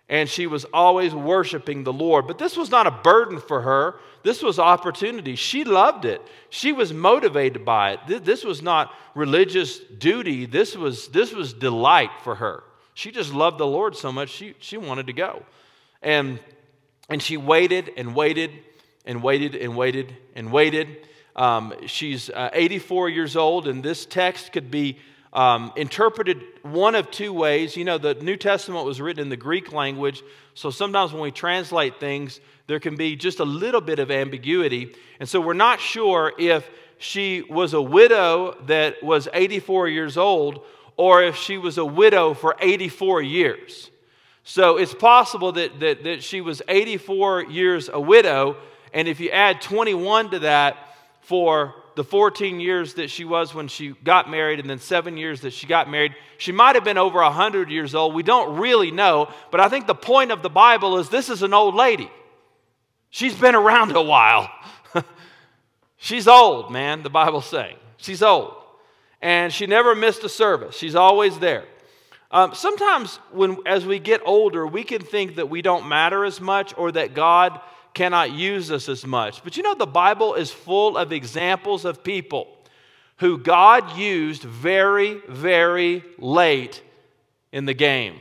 and 0.08 0.28
she 0.28 0.46
was 0.46 0.64
always 0.72 1.14
worshiping 1.14 1.84
the 1.84 1.92
Lord. 1.92 2.26
But 2.26 2.38
this 2.38 2.56
was 2.56 2.70
not 2.70 2.86
a 2.86 2.90
burden 2.90 3.40
for 3.40 3.62
her. 3.62 3.96
This 4.22 4.42
was 4.42 4.58
opportunity. 4.58 5.36
She 5.36 5.64
loved 5.64 6.04
it. 6.04 6.20
She 6.50 6.72
was 6.72 6.92
motivated 6.92 7.64
by 7.64 7.92
it. 7.92 8.24
This 8.24 8.44
was 8.44 8.62
not 8.62 8.92
religious 9.14 9.78
duty. 9.78 10.46
This 10.46 10.76
was, 10.76 11.08
this 11.08 11.32
was 11.32 11.52
delight 11.52 12.10
for 12.22 12.34
her. 12.34 12.64
She 12.94 13.10
just 13.10 13.34
loved 13.34 13.58
the 13.58 13.66
Lord 13.66 13.96
so 13.96 14.12
much, 14.12 14.30
she, 14.30 14.54
she 14.60 14.76
wanted 14.76 15.08
to 15.08 15.12
go. 15.12 15.42
And, 16.00 16.38
and 17.08 17.20
she 17.20 17.36
waited 17.36 17.90
and 17.96 18.14
waited 18.14 18.52
and 19.04 19.22
waited 19.22 19.56
and 19.56 19.76
waited 19.76 20.16
and 20.34 20.52
waited. 20.52 21.08
Um, 21.36 21.74
she's 21.86 22.30
uh, 22.30 22.50
84 22.52 23.08
years 23.08 23.36
old, 23.36 23.66
and 23.66 23.82
this 23.82 24.06
text 24.06 24.52
could 24.52 24.70
be 24.70 24.98
um, 25.32 25.72
interpreted 25.76 26.42
one 26.62 26.94
of 26.94 27.10
two 27.10 27.32
ways. 27.32 27.76
You 27.76 27.84
know, 27.84 27.98
the 27.98 28.14
New 28.14 28.36
Testament 28.36 28.84
was 28.84 29.00
written 29.00 29.22
in 29.22 29.28
the 29.28 29.36
Greek 29.36 29.72
language, 29.72 30.22
so 30.54 30.70
sometimes 30.70 31.12
when 31.12 31.22
we 31.22 31.32
translate 31.32 31.98
things, 31.98 32.40
there 32.66 32.80
can 32.80 32.96
be 32.96 33.16
just 33.16 33.40
a 33.40 33.44
little 33.44 33.80
bit 33.80 33.98
of 33.98 34.10
ambiguity. 34.10 34.94
And 35.20 35.28
so 35.28 35.40
we're 35.40 35.54
not 35.54 35.80
sure 35.80 36.32
if 36.38 36.68
she 36.98 37.42
was 37.42 37.74
a 37.74 37.82
widow 37.82 38.56
that 38.66 39.02
was 39.02 39.28
84 39.32 39.88
years 39.88 40.16
old 40.16 40.64
or 40.96 41.22
if 41.22 41.36
she 41.36 41.58
was 41.58 41.76
a 41.78 41.84
widow 41.84 42.34
for 42.34 42.56
84 42.60 43.22
years. 43.22 43.90
So 44.44 44.76
it's 44.76 44.94
possible 44.94 45.52
that, 45.52 45.80
that, 45.80 46.04
that 46.04 46.22
she 46.22 46.40
was 46.40 46.62
84 46.68 47.44
years 47.44 47.90
a 47.92 48.00
widow, 48.00 48.56
and 48.92 49.08
if 49.08 49.18
you 49.18 49.30
add 49.30 49.60
21 49.60 50.30
to 50.30 50.38
that, 50.40 50.93
for 51.24 51.74
the 51.96 52.04
14 52.04 52.60
years 52.60 52.94
that 52.94 53.08
she 53.08 53.24
was 53.24 53.54
when 53.54 53.68
she 53.68 53.94
got 54.04 54.30
married 54.30 54.60
and 54.60 54.68
then 54.68 54.78
seven 54.78 55.16
years 55.16 55.40
that 55.42 55.52
she 55.52 55.66
got 55.66 55.90
married. 55.90 56.14
She 56.38 56.52
might 56.52 56.74
have 56.74 56.84
been 56.84 56.98
over 56.98 57.20
100 57.20 57.70
years 57.70 57.94
old. 57.94 58.14
We 58.14 58.22
don't 58.22 58.58
really 58.58 58.90
know, 58.90 59.32
but 59.50 59.60
I 59.60 59.68
think 59.68 59.86
the 59.86 59.94
point 59.94 60.30
of 60.30 60.42
the 60.42 60.50
Bible 60.50 60.98
is 60.98 61.08
this 61.08 61.30
is 61.30 61.42
an 61.42 61.54
old 61.54 61.74
lady. 61.74 62.10
She's 63.10 63.34
been 63.34 63.54
around 63.54 63.94
a 63.96 64.02
while. 64.02 64.50
She's 65.96 66.28
old, 66.28 66.72
man, 66.72 67.02
the 67.02 67.10
Bible's 67.10 67.46
saying. 67.46 67.76
She's 67.96 68.22
old. 68.22 68.54
And 69.22 69.52
she 69.52 69.66
never 69.66 69.94
missed 69.94 70.24
a 70.24 70.28
service. 70.28 70.76
She's 70.76 70.94
always 70.94 71.38
there. 71.38 71.64
Um, 72.30 72.52
sometimes, 72.54 73.16
when 73.30 73.58
as 73.64 73.86
we 73.86 74.00
get 74.00 74.20
older, 74.26 74.66
we 74.66 74.82
can 74.82 75.00
think 75.00 75.36
that 75.36 75.48
we 75.48 75.62
don't 75.62 75.88
matter 75.88 76.24
as 76.24 76.40
much 76.40 76.74
or 76.76 76.90
that 76.92 77.14
God 77.14 77.60
cannot 77.94 78.32
use 78.32 78.70
us 78.70 78.88
as 78.88 79.06
much. 79.06 79.42
But 79.44 79.56
you 79.56 79.62
know, 79.62 79.74
the 79.74 79.86
Bible 79.86 80.34
is 80.34 80.50
full 80.50 80.96
of 80.96 81.12
examples 81.12 81.84
of 81.84 82.04
people 82.04 82.48
who 83.18 83.38
God 83.38 83.96
used 83.96 84.42
very, 84.42 85.20
very 85.28 86.02
late 86.18 86.82
in 87.52 87.64
the 87.64 87.74
game. 87.74 88.16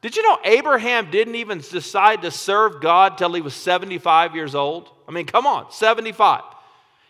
Did 0.00 0.16
you 0.16 0.22
know 0.22 0.38
Abraham 0.44 1.10
didn't 1.10 1.34
even 1.34 1.58
decide 1.58 2.22
to 2.22 2.30
serve 2.30 2.80
God 2.80 3.18
till 3.18 3.32
he 3.34 3.42
was 3.42 3.54
75 3.54 4.34
years 4.34 4.54
old? 4.54 4.88
I 5.06 5.12
mean, 5.12 5.26
come 5.26 5.46
on, 5.46 5.70
75. 5.70 6.42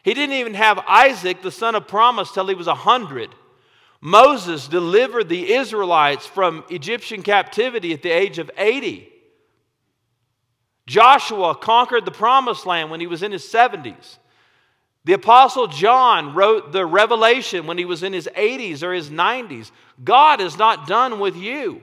He 0.03 0.15
didn't 0.15 0.37
even 0.37 0.55
have 0.55 0.79
Isaac, 0.89 1.43
the 1.43 1.53
son 1.53 1.75
of 1.75 1.87
promise, 1.87 2.33
till 2.33 2.49
he 2.49 2.55
was 2.55 2.67
100. 2.67 3.35
Moses 4.01 4.67
delivered 4.67 5.29
the 5.29 5.53
Israelites 5.53 6.27
from 6.27 6.65
Egyptian 6.71 7.23
captivity 7.23 7.93
at 7.93 8.03
the 8.03 8.11
age 8.11 8.39
of 8.39 8.51
80. 8.57 9.10
Joshua 10.91 11.55
conquered 11.55 12.05
the 12.05 12.11
promised 12.11 12.67
land 12.67 12.91
when 12.91 12.99
he 12.99 13.07
was 13.07 13.23
in 13.23 13.31
his 13.31 13.45
70s. 13.45 14.17
The 15.05 15.13
Apostle 15.13 15.69
John 15.69 16.35
wrote 16.35 16.73
the 16.73 16.85
Revelation 16.85 17.69
when 17.69 17.79
he 17.79 17.85
was 17.85 18.03
in 18.03 18.13
his 18.13 18.29
80s 18.37 18.83
or 18.83 18.93
his 18.93 19.09
90s. 19.09 19.71
God 20.03 20.41
is 20.41 20.59
not 20.59 20.89
done 20.89 21.21
with 21.21 21.37
you. 21.37 21.81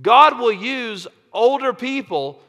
God 0.00 0.38
will 0.38 0.52
use 0.52 1.08
older 1.32 1.72
people 1.72 2.40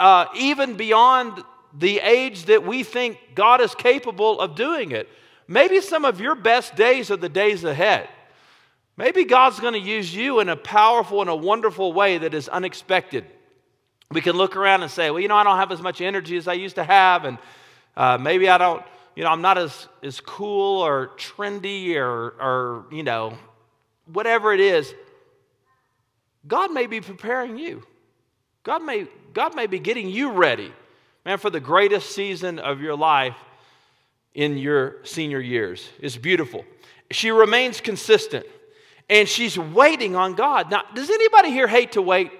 uh, 0.00 0.28
even 0.34 0.78
beyond 0.78 1.44
the 1.78 1.98
age 1.98 2.46
that 2.46 2.64
we 2.64 2.82
think 2.82 3.18
God 3.34 3.60
is 3.60 3.74
capable 3.74 4.40
of 4.40 4.54
doing 4.54 4.92
it. 4.92 5.10
Maybe 5.46 5.82
some 5.82 6.06
of 6.06 6.22
your 6.22 6.36
best 6.36 6.74
days 6.74 7.10
are 7.10 7.18
the 7.18 7.28
days 7.28 7.64
ahead. 7.64 8.08
Maybe 8.96 9.24
God's 9.24 9.60
going 9.60 9.74
to 9.74 9.78
use 9.78 10.14
you 10.14 10.40
in 10.40 10.48
a 10.48 10.56
powerful 10.56 11.20
and 11.20 11.28
a 11.28 11.36
wonderful 11.36 11.92
way 11.92 12.16
that 12.16 12.32
is 12.32 12.48
unexpected. 12.48 13.26
We 14.12 14.20
can 14.20 14.36
look 14.36 14.56
around 14.56 14.82
and 14.82 14.90
say, 14.90 15.10
well, 15.10 15.20
you 15.20 15.28
know, 15.28 15.36
I 15.36 15.44
don't 15.44 15.56
have 15.56 15.72
as 15.72 15.80
much 15.80 16.00
energy 16.00 16.36
as 16.36 16.48
I 16.48 16.54
used 16.54 16.76
to 16.76 16.84
have, 16.84 17.24
and 17.24 17.38
uh, 17.96 18.18
maybe 18.18 18.48
I 18.48 18.58
don't, 18.58 18.82
you 19.16 19.24
know, 19.24 19.30
I'm 19.30 19.42
not 19.42 19.58
as, 19.58 19.88
as 20.02 20.20
cool 20.20 20.80
or 20.80 21.10
trendy 21.16 21.96
or, 21.96 22.34
or, 22.40 22.86
you 22.90 23.02
know, 23.02 23.36
whatever 24.12 24.52
it 24.52 24.60
is. 24.60 24.94
God 26.46 26.72
may 26.72 26.86
be 26.86 27.00
preparing 27.00 27.58
you. 27.58 27.84
God 28.62 28.82
may, 28.82 29.06
God 29.32 29.54
may 29.54 29.66
be 29.66 29.78
getting 29.78 30.08
you 30.08 30.32
ready 30.32 30.72
man, 31.24 31.38
for 31.38 31.50
the 31.50 31.60
greatest 31.60 32.14
season 32.14 32.58
of 32.58 32.80
your 32.80 32.96
life 32.96 33.36
in 34.34 34.56
your 34.56 34.96
senior 35.04 35.40
years. 35.40 35.88
It's 36.00 36.16
beautiful. 36.16 36.64
She 37.10 37.30
remains 37.30 37.80
consistent 37.80 38.46
and 39.10 39.28
she's 39.28 39.58
waiting 39.58 40.16
on 40.16 40.34
God. 40.34 40.70
Now, 40.70 40.82
does 40.94 41.10
anybody 41.10 41.50
here 41.50 41.68
hate 41.68 41.92
to 41.92 42.02
wait? 42.02 42.32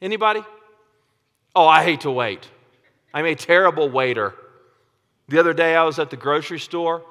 Anybody? 0.00 0.42
Oh, 1.56 1.66
I 1.66 1.82
hate 1.82 2.02
to 2.02 2.10
wait. 2.10 2.46
I'm 3.14 3.24
a 3.24 3.34
terrible 3.34 3.88
waiter. 3.88 4.34
The 5.28 5.38
other 5.38 5.54
day 5.54 5.74
I 5.74 5.84
was 5.84 5.98
at 5.98 6.10
the 6.10 6.16
grocery 6.16 6.60
store 6.60 7.02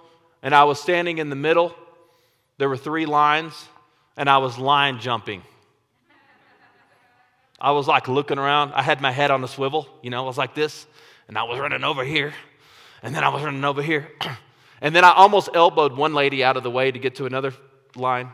and 0.43 0.53
I 0.53 0.65
was 0.65 0.79
standing 0.79 1.17
in 1.17 1.31
the 1.31 1.35
middle. 1.35 1.75
There 2.59 2.69
were 2.69 2.77
three 2.77 3.07
lines 3.07 3.53
and 4.15 4.29
I 4.29 4.37
was 4.37 4.59
line 4.59 4.99
jumping. 4.99 5.41
I 7.59 7.71
was 7.71 7.87
like 7.87 8.07
looking 8.07 8.37
around. 8.37 8.73
I 8.73 8.83
had 8.83 9.01
my 9.01 9.11
head 9.11 9.31
on 9.31 9.43
a 9.43 9.47
swivel, 9.47 9.89
you 10.03 10.11
know, 10.11 10.23
I 10.23 10.27
was 10.27 10.37
like 10.37 10.53
this 10.53 10.85
and 11.27 11.39
I 11.39 11.43
was 11.43 11.59
running 11.59 11.83
over 11.83 12.03
here, 12.03 12.31
and 13.01 13.15
then 13.15 13.23
I 13.23 13.29
was 13.29 13.41
running 13.41 13.63
over 13.63 13.81
here, 13.81 14.11
and 14.81 14.95
then 14.95 15.03
I 15.03 15.11
almost 15.11 15.49
elbowed 15.55 15.97
one 15.97 16.13
lady 16.13 16.43
out 16.43 16.55
of 16.55 16.61
the 16.61 16.69
way 16.69 16.91
to 16.91 16.99
get 16.99 17.15
to 17.15 17.25
another 17.25 17.51
line. 17.95 18.29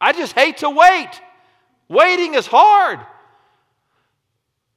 I 0.00 0.14
just 0.14 0.32
hate 0.32 0.58
to 0.58 0.70
wait. 0.70 1.10
Waiting 1.88 2.34
is 2.34 2.46
hard. 2.46 3.00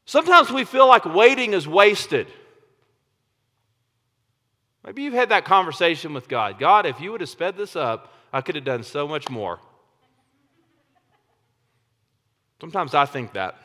Sometimes 0.06 0.52
we 0.52 0.64
feel 0.66 0.88
like 0.88 1.06
waiting 1.06 1.54
is 1.54 1.68
wasted. 1.68 2.28
Maybe 4.86 5.02
you've 5.02 5.14
had 5.14 5.30
that 5.30 5.46
conversation 5.46 6.14
with 6.14 6.28
God. 6.28 6.60
God, 6.60 6.86
if 6.86 7.02
you 7.02 7.12
would 7.12 7.22
have 7.22 7.30
sped 7.30 7.58
this 7.58 7.76
up, 7.76 8.14
I 8.32 8.42
could 8.42 8.56
have 8.56 8.64
done 8.64 8.84
so 8.84 9.08
much 9.08 9.30
more. 9.30 9.60
Sometimes 12.62 12.94
I 12.94 13.06
think 13.06 13.34
that. 13.34 13.56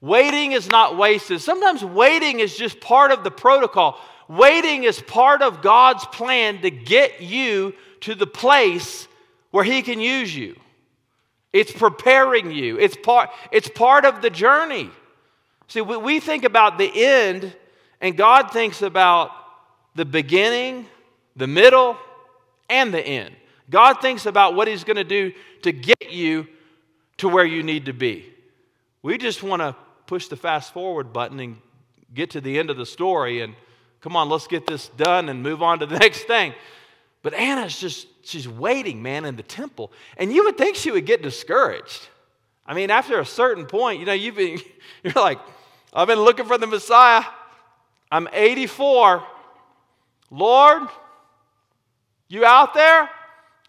Waiting 0.00 0.52
is 0.52 0.68
not 0.68 0.96
wasted. 0.96 1.40
Sometimes 1.40 1.84
waiting 1.84 2.38
is 2.40 2.56
just 2.56 2.80
part 2.80 3.10
of 3.10 3.24
the 3.24 3.30
protocol. 3.30 3.98
Waiting 4.28 4.84
is 4.84 5.00
part 5.00 5.42
of 5.42 5.62
God's 5.62 6.04
plan 6.06 6.62
to 6.62 6.70
get 6.70 7.20
you 7.20 7.74
to 8.00 8.14
the 8.14 8.26
place 8.26 9.08
where 9.50 9.64
He 9.64 9.82
can 9.82 10.00
use 10.00 10.34
you. 10.34 10.56
It's 11.52 11.72
preparing 11.72 12.50
you, 12.50 12.78
it's 12.78 12.96
part, 12.96 13.30
it's 13.50 13.68
part 13.68 14.04
of 14.04 14.20
the 14.20 14.30
journey. 14.30 14.90
See, 15.68 15.80
we, 15.80 16.20
think 16.20 16.44
about 16.44 16.78
the 16.78 16.90
end, 16.94 17.52
and 18.00 18.16
God 18.16 18.52
thinks 18.52 18.82
about 18.82 19.30
the 19.94 20.04
beginning, 20.04 20.86
the 21.34 21.46
middle, 21.46 21.96
and 22.70 22.94
the 22.94 23.00
end. 23.00 23.34
God 23.68 24.00
thinks 24.00 24.26
about 24.26 24.54
what 24.54 24.68
He's 24.68 24.84
going 24.84 24.96
to 24.96 25.04
do 25.04 25.32
to 25.62 25.72
get 25.72 26.10
you 26.12 26.46
to 27.18 27.28
where 27.28 27.44
you 27.44 27.62
need 27.62 27.86
to 27.86 27.92
be. 27.92 28.32
We 29.02 29.18
just 29.18 29.42
want 29.42 29.60
to 29.62 29.74
push 30.06 30.28
the 30.28 30.36
fast 30.36 30.72
forward 30.72 31.12
button 31.12 31.40
and 31.40 31.56
get 32.14 32.30
to 32.30 32.40
the 32.40 32.58
end 32.58 32.70
of 32.70 32.76
the 32.76 32.86
story 32.86 33.40
and 33.40 33.54
come 34.00 34.14
on, 34.14 34.28
let's 34.28 34.46
get 34.46 34.66
this 34.66 34.88
done 34.90 35.28
and 35.28 35.42
move 35.42 35.62
on 35.62 35.80
to 35.80 35.86
the 35.86 35.98
next 36.00 36.24
thing. 36.24 36.54
But 37.22 37.34
Anna's 37.34 37.78
just, 37.78 38.06
she's 38.22 38.46
waiting, 38.46 39.02
man, 39.02 39.24
in 39.24 39.34
the 39.34 39.42
temple. 39.42 39.90
And 40.16 40.32
you 40.32 40.44
would 40.44 40.56
think 40.56 40.76
she 40.76 40.92
would 40.92 41.06
get 41.06 41.22
discouraged. 41.22 42.06
I 42.64 42.74
mean, 42.74 42.90
after 42.90 43.18
a 43.18 43.26
certain 43.26 43.66
point, 43.66 43.98
you 43.98 44.06
know, 44.06 44.12
you've 44.12 44.36
been, 44.36 44.60
you're 45.02 45.12
like, 45.14 45.40
I've 45.92 46.08
been 46.08 46.20
looking 46.20 46.46
for 46.46 46.58
the 46.58 46.66
Messiah. 46.66 47.24
I'm 48.10 48.28
84. 48.32 49.24
Lord, 50.30 50.88
you 52.28 52.44
out 52.44 52.74
there? 52.74 53.08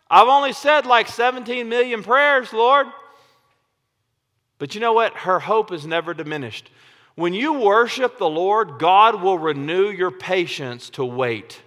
I've 0.09 0.27
only 0.27 0.53
said 0.53 0.85
like 0.85 1.07
17 1.07 1.67
million 1.67 2.03
prayers, 2.03 2.53
Lord. 2.53 2.87
But 4.59 4.73
you 4.73 4.81
know 4.81 4.93
what? 4.93 5.13
Her 5.13 5.39
hope 5.39 5.71
is 5.71 5.85
never 5.85 6.13
diminished. 6.13 6.69
When 7.15 7.33
you 7.33 7.53
worship 7.53 8.17
the 8.17 8.29
Lord, 8.29 8.79
God 8.79 9.21
will 9.21 9.37
renew 9.37 9.89
your 9.89 10.11
patience 10.11 10.89
to 10.91 11.05
wait. 11.05 11.61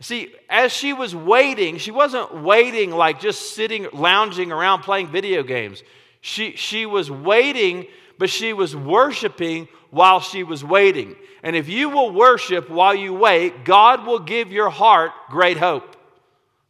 See, 0.00 0.34
as 0.50 0.72
she 0.72 0.92
was 0.92 1.14
waiting, 1.14 1.78
she 1.78 1.90
wasn't 1.90 2.42
waiting 2.42 2.90
like 2.90 3.20
just 3.20 3.54
sitting, 3.54 3.88
lounging 3.92 4.52
around 4.52 4.82
playing 4.82 5.08
video 5.08 5.42
games. 5.42 5.82
She, 6.20 6.56
she 6.56 6.84
was 6.86 7.10
waiting, 7.10 7.86
but 8.18 8.30
she 8.30 8.52
was 8.52 8.74
worshiping 8.74 9.68
while 9.90 10.20
she 10.20 10.42
was 10.42 10.64
waiting. 10.64 11.16
And 11.42 11.54
if 11.54 11.68
you 11.68 11.88
will 11.90 12.12
worship 12.12 12.70
while 12.70 12.94
you 12.94 13.12
wait, 13.14 13.64
God 13.64 14.06
will 14.06 14.18
give 14.18 14.50
your 14.50 14.70
heart 14.70 15.12
great 15.28 15.56
hope. 15.56 15.96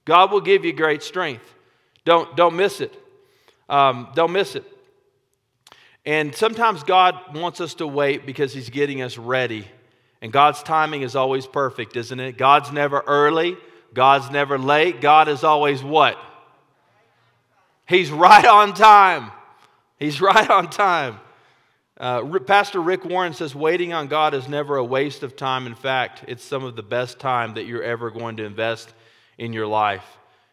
God 0.05 0.33
will 0.33 0.41
give 0.41 0.65
you 0.65 0.73
great 0.73 1.03
strength. 1.03 1.45
Don't, 2.05 2.37
don't 2.37 2.57
miss 2.57 2.81
it. 2.81 2.95
Um, 3.69 4.09
don't 4.15 4.33
miss 4.33 4.55
it. 4.55 4.65
And 6.05 6.35
sometimes 6.35 6.83
God 6.83 7.35
wants 7.35 7.61
us 7.61 7.75
to 7.75 7.87
wait 7.87 8.27
because 8.27 8.53
He's 8.53 8.69
getting 8.69 9.01
us 9.01 9.17
ready. 9.17 9.67
And 10.21 10.33
God's 10.33 10.63
timing 10.63 11.03
is 11.03 11.17
always 11.17 11.47
perfect, 11.47 11.97
isn't 11.97 12.21
it? 12.21 12.37
God's 12.37 12.73
never 12.73 13.03
early, 13.07 13.57
God's 13.95 14.31
never 14.31 14.59
late. 14.59 15.01
God 15.01 15.29
is 15.29 15.45
always 15.45 15.83
what? 15.83 16.19
He's 17.87 18.11
right 18.11 18.45
on 18.45 18.75
time. 18.75 19.31
He's 19.99 20.21
right 20.21 20.49
on 20.51 20.69
time. 20.69 21.21
Uh, 21.97 22.39
Pastor 22.41 22.81
Rick 22.81 23.05
Warren 23.05 23.35
says, 23.35 23.55
waiting 23.55 23.93
on 23.93 24.09
God 24.09 24.35
is 24.35 24.49
never 24.49 24.77
a 24.77 24.85
waste 24.85 25.23
of 25.23 25.37
time. 25.37 25.67
In 25.67 25.77
fact, 25.77 26.25
it's 26.27 26.43
some 26.43 26.65
of 26.65 26.75
the 26.75 26.83
best 26.83 27.21
time 27.21 27.55
that 27.55 27.65
you're 27.65 27.85
ever 27.85 28.11
going 28.11 28.37
to 28.39 28.45
invest 28.45 28.93
in 29.39 29.53
your 29.53 29.67
life. 29.67 30.05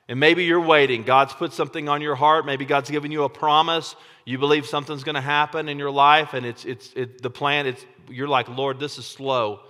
And 0.08 0.20
maybe 0.20 0.44
you're 0.44 0.60
waiting. 0.60 1.04
God's 1.04 1.34
put 1.34 1.54
something 1.54 1.90
on 1.90 2.02
your 2.02 2.16
heart. 2.16 2.46
Maybe 2.46 2.66
God's 2.66 2.92
given 2.92 3.12
you 3.12 3.24
a 3.24 3.30
promise. 3.30 3.96
You 4.26 4.38
believe 4.38 4.68
something's 4.68 5.04
going 5.04 5.16
to 5.16 5.22
happen 5.22 5.68
in 5.68 5.80
your 5.80 5.90
life, 5.90 6.34
and 6.34 6.46
it's, 6.46 6.64
it's 6.66 6.92
it, 6.96 7.22
the 7.22 7.30
plan. 7.30 7.66
It's, 7.66 7.84
you're 8.10 8.28
like, 8.28 8.48
Lord, 8.48 8.80
this 8.80 8.98
is 9.00 9.06
slow. 9.06 9.62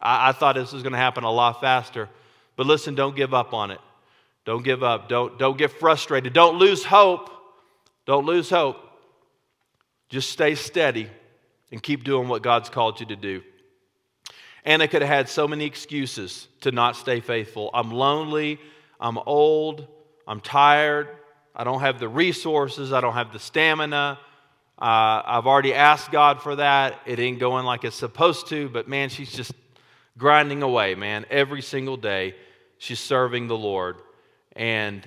I, 0.00 0.30
I 0.30 0.32
thought 0.32 0.54
this 0.54 0.72
was 0.72 0.82
going 0.82 0.92
to 0.92 0.98
happen 0.98 1.24
a 1.24 1.30
lot 1.30 1.60
faster. 1.60 2.08
But 2.56 2.66
listen, 2.66 2.94
don't 2.94 3.14
give 3.14 3.34
up 3.34 3.52
on 3.52 3.70
it. 3.70 3.80
Don't 4.46 4.64
give 4.64 4.82
up. 4.82 5.08
Don't, 5.08 5.38
don't 5.38 5.58
get 5.58 5.70
frustrated. 5.70 6.32
Don't 6.32 6.56
lose 6.56 6.82
hope. 6.82 7.30
Don't 8.06 8.24
lose 8.24 8.48
hope. 8.48 8.76
Just 10.10 10.28
stay 10.30 10.54
steady 10.54 11.08
and 11.72 11.82
keep 11.82 12.04
doing 12.04 12.28
what 12.28 12.42
God's 12.42 12.68
called 12.68 13.00
you 13.00 13.06
to 13.06 13.16
do. 13.16 13.42
Anna 14.64 14.86
could 14.86 15.00
have 15.00 15.08
had 15.08 15.28
so 15.30 15.48
many 15.48 15.64
excuses 15.64 16.46
to 16.60 16.70
not 16.70 16.94
stay 16.94 17.20
faithful. 17.20 17.70
I'm 17.72 17.90
lonely. 17.90 18.60
I'm 19.02 19.16
old, 19.16 19.88
I'm 20.26 20.40
tired, 20.40 21.08
I 21.56 21.64
don't 21.64 21.80
have 21.80 21.98
the 21.98 22.06
resources, 22.06 22.92
I 22.92 23.00
don't 23.00 23.14
have 23.14 23.32
the 23.32 23.38
stamina, 23.38 24.18
Uh, 24.80 25.22
I've 25.26 25.46
already 25.46 25.74
asked 25.74 26.10
God 26.10 26.40
for 26.40 26.56
that. 26.56 27.00
It 27.04 27.18
ain't 27.18 27.38
going 27.38 27.66
like 27.66 27.84
it's 27.84 27.96
supposed 27.96 28.48
to, 28.48 28.68
but 28.70 28.88
man, 28.88 29.10
she's 29.10 29.30
just 29.30 29.52
grinding 30.16 30.62
away, 30.62 30.94
man. 30.94 31.26
Every 31.30 31.60
single 31.60 31.98
day, 31.98 32.34
she's 32.78 32.98
serving 32.98 33.48
the 33.48 33.58
Lord. 33.58 33.96
And 34.56 35.06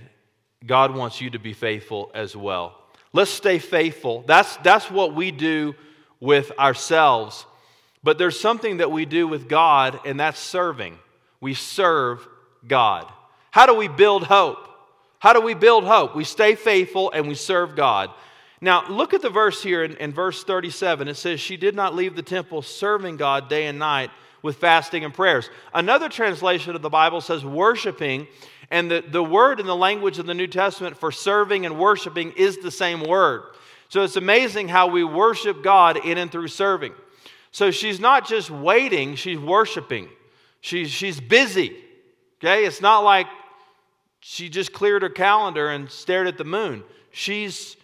God 0.64 0.96
wants 0.96 1.22
you 1.22 1.32
to 1.32 1.40
be 1.40 1.54
faithful 1.54 2.12
as 2.14 2.36
well. 2.36 2.83
Let's 3.14 3.32
stay 3.32 3.60
faithful. 3.60 4.24
That's, 4.26 4.58
that's 4.58 4.90
what 4.90 5.14
we 5.14 5.32
do 5.32 5.76
with 6.20 6.52
ourselves. 6.58 7.46
But 8.04 8.18
there's 8.18 8.40
something 8.40 8.78
that 8.78 8.92
we 8.92 9.06
do 9.06 9.28
with 9.28 9.48
God, 9.48 10.00
and 10.06 10.20
that's 10.20 10.40
serving. 10.40 10.98
We 11.40 11.54
serve 11.54 12.28
God. 12.68 13.10
How 13.52 13.66
do 13.66 13.76
we 13.76 13.88
build 13.88 14.24
hope? 14.24 14.68
How 15.20 15.32
do 15.32 15.42
we 15.42 15.54
build 15.54 15.86
hope? 15.86 16.16
We 16.16 16.24
stay 16.26 16.56
faithful 16.56 17.12
and 17.12 17.28
we 17.28 17.36
serve 17.36 17.76
God. 17.76 18.10
Now, 18.60 18.88
look 18.90 19.14
at 19.14 19.22
the 19.22 19.30
verse 19.30 19.62
here 19.62 19.84
in, 19.84 19.96
in, 19.98 20.12
verse 20.14 20.44
37. 20.44 21.08
It 21.08 21.16
says, 21.16 21.40
She 21.40 21.56
did 21.56 21.76
not 21.76 21.96
leave 21.96 22.16
the 22.16 22.22
temple 22.22 22.62
serving 22.62 23.18
God 23.18 23.50
day 23.50 23.68
and 23.68 23.78
night 23.78 24.10
with 24.42 24.58
fasting 24.58 25.06
and 25.06 25.14
prayers. 25.14 25.50
Another 25.74 26.10
translation 26.10 26.76
of 26.76 26.82
the 26.82 26.90
Bible 26.90 27.22
says 27.22 27.46
worshiping, 27.46 28.28
and 28.70 28.90
the, 28.90 29.04
the 29.08 29.24
word 29.24 29.60
in 29.60 29.66
the 29.66 29.76
language 29.76 30.20
of 30.20 30.26
the 30.26 30.34
New 30.34 30.48
Testament 30.48 30.98
for 30.98 31.12
serving 31.12 31.66
and 31.66 31.78
worshiping 31.78 32.32
is 32.34 32.58
the 32.58 32.72
same 32.72 33.02
word. 33.02 33.44
So 33.90 34.02
it's 34.04 34.16
amazing 34.16 34.70
how 34.70 34.88
we 34.88 35.04
worship 35.04 35.64
God 35.64 35.98
in 35.98 36.18
and 36.18 36.32
through 36.32 36.48
serving. 36.48 36.94
So 37.52 37.70
she's 37.70 38.00
not 38.00 38.28
just 38.28 38.50
waiting, 38.50 39.16
she's 39.16 39.38
worshiping. 39.38 40.10
She's, 40.62 40.90
she's 40.90 41.20
busy. 41.20 41.76
Okay? 42.40 42.66
It's 42.66 42.82
not 42.82 43.00
like 43.00 43.28
she 44.22 44.50
just 44.50 44.74
cleared 44.74 45.02
her 45.02 45.10
calendar 45.10 45.70
and 45.70 45.92
stared 45.92 46.28
at 46.28 46.38
the 46.38 46.46
moon. 46.46 46.84
She's, 47.12 47.76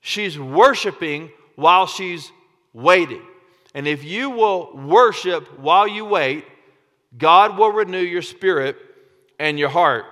she's 0.00 0.38
worshiping 0.38 1.30
while 1.56 1.86
she's 1.86 2.30
waiting. 2.72 3.22
And 3.74 3.86
if 3.88 4.04
you 4.04 4.30
will 4.30 4.76
worship 4.76 5.58
while 5.58 5.88
you 5.88 6.04
wait, 6.04 6.44
God 7.18 7.58
will 7.58 7.72
renew 7.72 7.98
your 7.98 8.22
spirit 8.22 8.76
and 9.38 9.58
your 9.58 9.70
heart. 9.70 10.04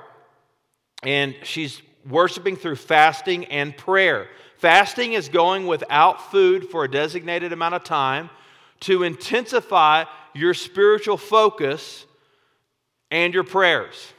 And 1.05 1.35
she's 1.43 1.81
worshiping 2.09 2.57
through 2.57 2.77
fasting 2.77 3.47
and 3.47 3.77
prayer. 3.77 4.29
Fasting 4.59 5.13
is 5.13 5.29
going 5.29 5.67
without 5.67 6.31
food 6.31 6.71
for 6.71 6.85
a 6.85 6.91
designated 6.91 7.53
amount 7.53 7.75
of 7.75 7.85
time 7.85 8.31
to 8.81 9.03
intensify 9.03 10.05
your 10.35 10.55
spiritual 10.55 11.17
focus 11.17 12.07
and 13.11 13.33
your 13.35 13.45
prayers. 13.45 14.13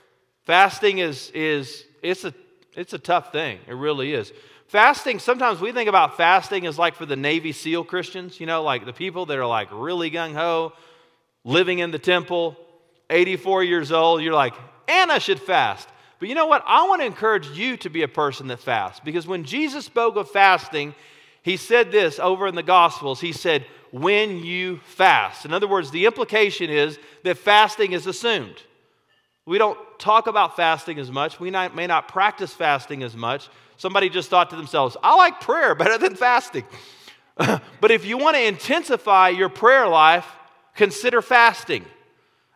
Fasting 0.44 1.00
is, 1.00 1.32
is 1.34 1.84
it's, 2.02 2.24
a, 2.24 2.34
it's 2.76 2.94
a 2.94 3.00
tough 3.00 3.32
thing. 3.32 3.60
It 3.68 3.74
really 3.74 4.14
is. 4.14 4.32
Fasting, 4.68 5.20
sometimes 5.20 5.62
we 5.62 5.72
think 5.72 5.90
about 5.90 6.18
fasting 6.18 6.66
as 6.66 6.80
like 6.80 6.96
for 6.96 7.06
the 7.06 7.16
Navy 7.16 7.52
SEAL 7.52 7.84
Christians, 7.84 8.40
you 8.40 8.46
know, 8.46 8.64
like 8.64 8.86
the 8.86 8.94
people 8.94 9.26
that 9.28 9.38
are 9.38 9.46
like 9.46 9.70
really 9.72 10.10
gung 10.10 10.34
ho, 10.34 10.74
living 11.44 11.80
in 11.80 11.92
the 11.92 12.00
temple, 12.00 12.58
84 13.10 13.64
years 13.64 13.92
old. 13.92 14.22
You're 14.22 14.34
like, 14.34 14.54
Anna 14.88 15.20
should 15.20 15.40
fast. 15.40 15.88
But 16.20 16.30
you 16.30 16.36
know 16.36 16.48
what? 16.48 16.64
I 16.66 16.88
want 16.88 17.02
to 17.02 17.06
encourage 17.06 17.50
you 17.50 17.78
to 17.78 17.90
be 17.90 18.04
a 18.04 18.08
person 18.08 18.48
that 18.48 18.60
fasts 18.60 19.02
because 19.04 19.28
when 19.28 19.44
Jesus 19.44 19.86
spoke 19.86 20.16
of 20.16 20.30
fasting, 20.30 20.96
he 21.44 21.58
said 21.58 21.92
this 21.92 22.20
over 22.20 22.48
in 22.48 22.56
the 22.56 22.64
Gospels. 22.64 23.20
He 23.22 23.34
said, 23.34 23.66
when 23.92 24.44
you 24.44 24.78
fast. 24.84 25.46
In 25.46 25.54
other 25.54 25.68
words, 25.68 25.92
the 25.92 26.06
implication 26.06 26.70
is 26.70 27.00
that 27.24 27.38
fasting 27.38 27.94
is 27.94 28.08
assumed. 28.08 28.62
We 29.46 29.58
don't 29.58 29.78
talk 30.00 30.28
about 30.28 30.56
fasting 30.56 31.00
as 31.00 31.12
much. 31.12 31.40
We 31.40 31.52
not, 31.52 31.76
may 31.76 31.88
not 31.88 32.08
practice 32.08 32.54
fasting 32.54 33.04
as 33.04 33.16
much. 33.16 33.48
Somebody 33.78 34.10
just 34.10 34.30
thought 34.30 34.50
to 34.50 34.56
themselves, 34.56 34.98
I 35.02 35.16
like 35.16 35.40
prayer 35.40 35.76
better 35.76 35.98
than 35.98 36.16
fasting. 36.16 36.66
but 37.38 37.92
if 37.92 38.06
you 38.06 38.18
want 38.18 38.36
to 38.36 38.44
intensify 38.44 39.30
your 39.30 39.50
prayer 39.50 39.88
life, 39.88 40.28
consider 40.76 41.22
fasting. 41.22 41.86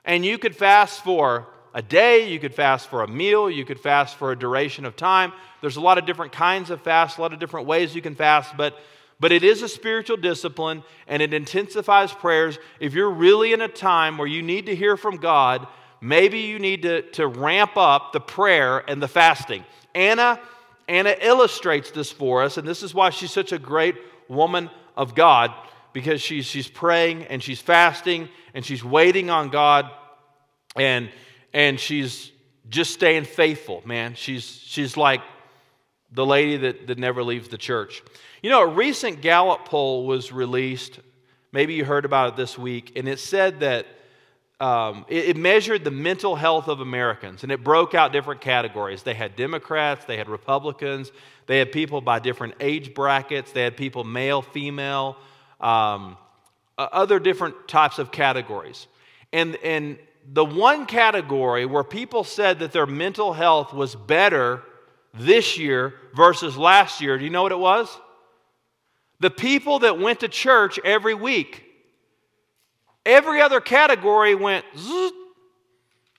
And 0.04 0.26
you 0.26 0.38
could 0.38 0.56
fast 0.56 1.04
for 1.04 1.48
a 1.74 1.82
day, 1.82 2.28
you 2.28 2.40
could 2.40 2.54
fast 2.54 2.90
for 2.90 3.04
a 3.04 3.08
meal, 3.08 3.50
you 3.50 3.66
could 3.66 3.80
fast 3.80 4.18
for 4.18 4.32
a 4.32 4.38
duration 4.38 4.86
of 4.86 4.96
time. 4.96 5.34
There's 5.62 5.78
a 5.78 5.82
lot 5.82 5.98
of 5.98 6.06
different 6.06 6.32
kinds 6.32 6.70
of 6.70 6.82
fasts, 6.82 7.18
a 7.18 7.22
lot 7.22 7.34
of 7.34 7.40
different 7.40 7.68
ways 7.68 7.96
you 7.96 8.02
can 8.02 8.16
fast, 8.16 8.58
but 8.58 8.76
but 9.20 9.32
it 9.32 9.44
is 9.44 9.62
a 9.62 9.68
spiritual 9.68 10.18
discipline 10.18 10.84
and 11.08 11.22
it 11.22 11.34
intensifies 11.34 12.12
prayers. 12.12 12.58
If 12.80 12.94
you're 12.94 13.12
really 13.12 13.52
in 13.52 13.62
a 13.62 13.68
time 13.68 14.18
where 14.18 14.28
you 14.28 14.42
need 14.42 14.68
to 14.68 14.76
hear 14.76 14.96
from 14.96 15.18
God, 15.18 15.68
maybe 16.00 16.40
you 16.40 16.58
need 16.58 16.84
to, 16.84 17.02
to 17.12 17.28
ramp 17.28 17.76
up 17.76 18.14
the 18.14 18.22
prayer 18.22 18.78
and 18.90 19.04
the 19.04 19.10
fasting. 19.10 19.66
Anna, 19.94 20.40
Anna 20.88 21.16
illustrates 21.22 21.92
this 21.92 22.12
for 22.12 22.44
us, 22.44 22.58
and 22.58 22.66
this 22.66 22.82
is 22.82 22.94
why 22.94 23.10
she's 23.10 23.32
such 23.32 23.52
a 23.52 23.60
great 23.60 23.96
woman 24.30 24.70
of 24.96 25.16
God, 25.16 25.54
because 25.92 26.22
she's, 26.22 26.46
she's 26.46 26.70
praying 26.70 27.24
and 27.26 27.44
she's 27.44 27.60
fasting 27.60 28.30
and 28.54 28.66
she's 28.66 28.84
waiting 28.84 29.30
on 29.30 29.50
God 29.50 29.92
and, 30.78 31.10
and 31.54 31.80
she's 31.80 32.32
just 32.70 32.94
staying 32.94 33.26
faithful, 33.26 33.82
man. 33.86 34.16
She's, 34.16 34.44
she's 34.44 34.96
like 34.96 35.22
the 36.12 36.26
lady 36.26 36.58
that, 36.58 36.88
that 36.88 36.98
never 36.98 37.24
leaves 37.24 37.50
the 37.50 37.58
church. 37.58 38.04
You 38.42 38.50
know, 38.50 38.62
a 38.62 38.68
recent 38.68 39.22
Gallup 39.22 39.66
poll 39.66 40.06
was 40.06 40.32
released. 40.32 41.00
Maybe 41.52 41.74
you 41.74 41.86
heard 41.86 42.06
about 42.06 42.30
it 42.30 42.36
this 42.36 42.58
week, 42.58 42.94
and 42.96 43.08
it 43.08 43.20
said 43.20 43.62
that 43.62 43.86
um, 44.60 45.06
it, 45.08 45.30
it, 45.30 45.38
measured 45.38 45.86
the 45.86 45.92
mental 45.92 46.36
health 46.36 46.68
of 46.68 46.82
Americans 46.82 47.44
and 47.44 47.52
it 47.52 47.64
broke 47.64 47.96
out 47.96 48.12
different 48.12 48.42
categories. 48.42 49.04
They 49.04 49.14
had 49.14 49.38
Democrats, 49.38 50.04
they 50.04 50.18
had 50.18 50.28
Republicans, 50.28 51.14
they 51.46 51.60
had 51.60 51.72
people 51.72 52.02
by 52.02 52.20
different 52.20 52.56
age 52.60 52.94
brackets, 52.94 53.54
they 53.54 53.64
had 53.64 53.78
people 53.78 54.04
male, 54.04 54.42
female, 54.42 55.16
um, 55.62 56.18
other 56.78 57.20
different 57.20 57.70
types 57.70 58.00
of 58.00 58.12
categories. 58.12 58.88
And, 59.32 59.56
and 59.64 59.98
the 60.32 60.46
one 60.46 60.86
category 60.86 61.66
where 61.66 61.84
people 61.84 62.24
said 62.24 62.60
that 62.60 62.72
their 62.72 62.86
mental 62.86 63.34
health 63.34 63.74
was 63.74 63.96
better 63.96 64.64
this 65.14 65.58
year 65.58 65.96
versus 66.14 66.56
last 66.56 67.02
year, 67.02 67.18
do 67.18 67.24
you 67.24 67.32
know 67.32 67.42
what 67.42 67.52
it 67.52 67.60
was? 67.60 67.90
The 69.20 69.32
people 69.32 69.80
that 69.80 70.00
went 70.00 70.20
to 70.20 70.28
church 70.28 70.80
every 70.86 71.16
week. 71.16 71.66
Every 73.06 73.42
other 73.42 73.60
category 73.60 74.36
went 74.36 74.66
zzz. 74.78 75.12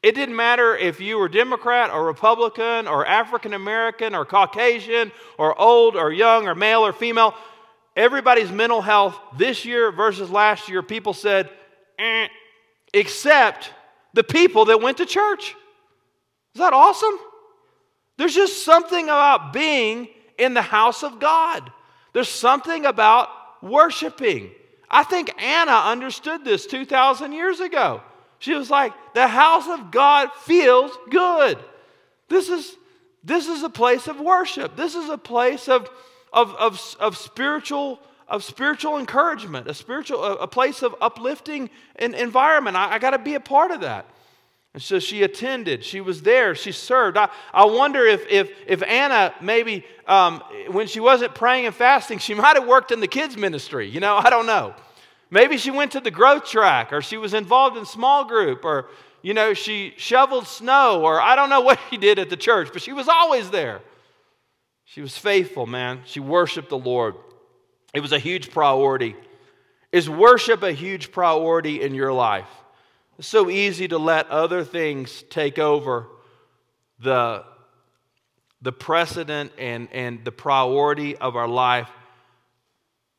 It 0.02 0.14
didn't 0.14 0.34
matter 0.34 0.74
if 0.76 0.98
you 0.98 1.18
were 1.18 1.28
Democrat 1.28 1.90
or 1.90 2.04
Republican 2.06 2.88
or 2.88 3.06
African 3.06 3.52
American 3.52 4.14
or 4.14 4.24
Caucasian 4.24 5.12
or 5.38 5.58
old 5.60 5.94
or 5.94 6.10
young 6.10 6.48
or 6.48 6.54
male 6.54 6.80
or 6.80 6.92
female. 6.92 7.34
Everybody's 7.94 8.50
mental 8.50 8.80
health 8.80 9.16
this 9.36 9.64
year 9.64 9.92
versus 9.92 10.30
last 10.30 10.68
year, 10.68 10.82
people 10.82 11.12
said, 11.12 11.50
eh, 11.98 12.28
except 12.94 13.72
the 14.14 14.24
people 14.24 14.66
that 14.66 14.80
went 14.80 14.98
to 14.98 15.06
church. 15.06 15.54
Is 16.54 16.60
that 16.60 16.72
awesome? 16.72 17.18
There's 18.16 18.34
just 18.34 18.64
something 18.64 19.04
about 19.04 19.52
being 19.52 20.08
in 20.36 20.54
the 20.54 20.62
house 20.62 21.02
of 21.02 21.20
God. 21.20 21.70
There's 22.12 22.28
something 22.28 22.86
about 22.86 23.28
worshiping. 23.62 24.50
I 24.90 25.04
think 25.04 25.40
Anna 25.40 25.72
understood 25.72 26.44
this 26.44 26.66
2,000 26.66 27.32
years 27.32 27.60
ago. 27.60 28.02
She 28.40 28.54
was 28.54 28.70
like, 28.70 28.92
the 29.14 29.28
house 29.28 29.68
of 29.68 29.90
God 29.90 30.30
feels 30.42 30.90
good. 31.10 31.58
This 32.28 32.48
is, 32.48 32.76
this 33.22 33.46
is 33.46 33.62
a 33.62 33.68
place 33.68 34.08
of 34.08 34.18
worship. 34.18 34.76
This 34.76 34.94
is 34.94 35.08
a 35.08 35.18
place 35.18 35.68
of, 35.68 35.88
of, 36.32 36.54
of, 36.56 36.96
of 36.98 37.16
spiritual 37.16 38.00
of 38.30 38.44
spiritual 38.44 38.96
encouragement, 38.96 39.66
a 39.66 39.74
spiritual 39.74 40.24
a, 40.24 40.34
a 40.36 40.46
place 40.46 40.82
of 40.82 40.94
uplifting 41.00 41.68
environment. 41.98 42.76
I, 42.76 42.94
I 42.94 42.98
got 42.98 43.10
to 43.10 43.18
be 43.18 43.34
a 43.34 43.40
part 43.40 43.72
of 43.72 43.80
that. 43.80 44.06
And 44.72 44.80
so 44.80 45.00
she 45.00 45.24
attended, 45.24 45.84
she 45.84 46.00
was 46.00 46.22
there, 46.22 46.54
she 46.54 46.70
served. 46.70 47.16
I, 47.16 47.28
I 47.52 47.64
wonder 47.64 48.06
if, 48.06 48.24
if, 48.28 48.52
if 48.68 48.84
Anna, 48.84 49.34
maybe 49.40 49.84
um, 50.06 50.44
when 50.68 50.86
she 50.86 51.00
wasn't 51.00 51.34
praying 51.34 51.66
and 51.66 51.74
fasting, 51.74 52.18
she 52.18 52.34
might 52.36 52.56
have 52.56 52.68
worked 52.68 52.92
in 52.92 53.00
the 53.00 53.08
kids' 53.08 53.36
ministry. 53.36 53.88
You 53.88 53.98
know, 53.98 54.16
I 54.16 54.30
don't 54.30 54.46
know. 54.46 54.74
Maybe 55.28 55.56
she 55.56 55.72
went 55.72 55.92
to 55.92 56.00
the 56.00 56.10
growth 56.10 56.44
track, 56.44 56.92
or 56.92 57.02
she 57.02 57.16
was 57.16 57.34
involved 57.34 57.76
in 57.76 57.84
small 57.84 58.24
group, 58.24 58.64
or, 58.64 58.88
you 59.22 59.34
know, 59.34 59.54
she 59.54 59.94
shoveled 59.96 60.46
snow, 60.46 61.02
or 61.02 61.20
I 61.20 61.34
don't 61.34 61.50
know 61.50 61.60
what 61.68 61.80
she 61.90 61.96
did 61.96 62.20
at 62.20 62.30
the 62.30 62.36
church, 62.36 62.68
but 62.72 62.80
she 62.80 62.92
was 62.92 63.08
always 63.08 63.50
there. 63.50 63.80
She 64.84 65.00
was 65.00 65.16
faithful, 65.16 65.66
man. 65.66 66.02
She 66.04 66.20
worshiped 66.20 66.68
the 66.68 66.78
Lord. 66.78 67.14
It 67.92 68.00
was 68.00 68.12
a 68.12 68.18
huge 68.18 68.50
priority. 68.50 69.16
Is 69.92 70.08
worship 70.08 70.62
a 70.62 70.72
huge 70.72 71.10
priority 71.10 71.82
in 71.82 71.94
your 71.94 72.12
life? 72.12 72.48
It's 73.18 73.28
so 73.28 73.50
easy 73.50 73.88
to 73.88 73.98
let 73.98 74.28
other 74.28 74.64
things 74.64 75.24
take 75.28 75.58
over 75.58 76.06
the, 77.00 77.44
the 78.62 78.72
precedent 78.72 79.52
and, 79.58 79.88
and 79.92 80.24
the 80.24 80.32
priority 80.32 81.16
of 81.16 81.36
our 81.36 81.48
life. 81.48 81.88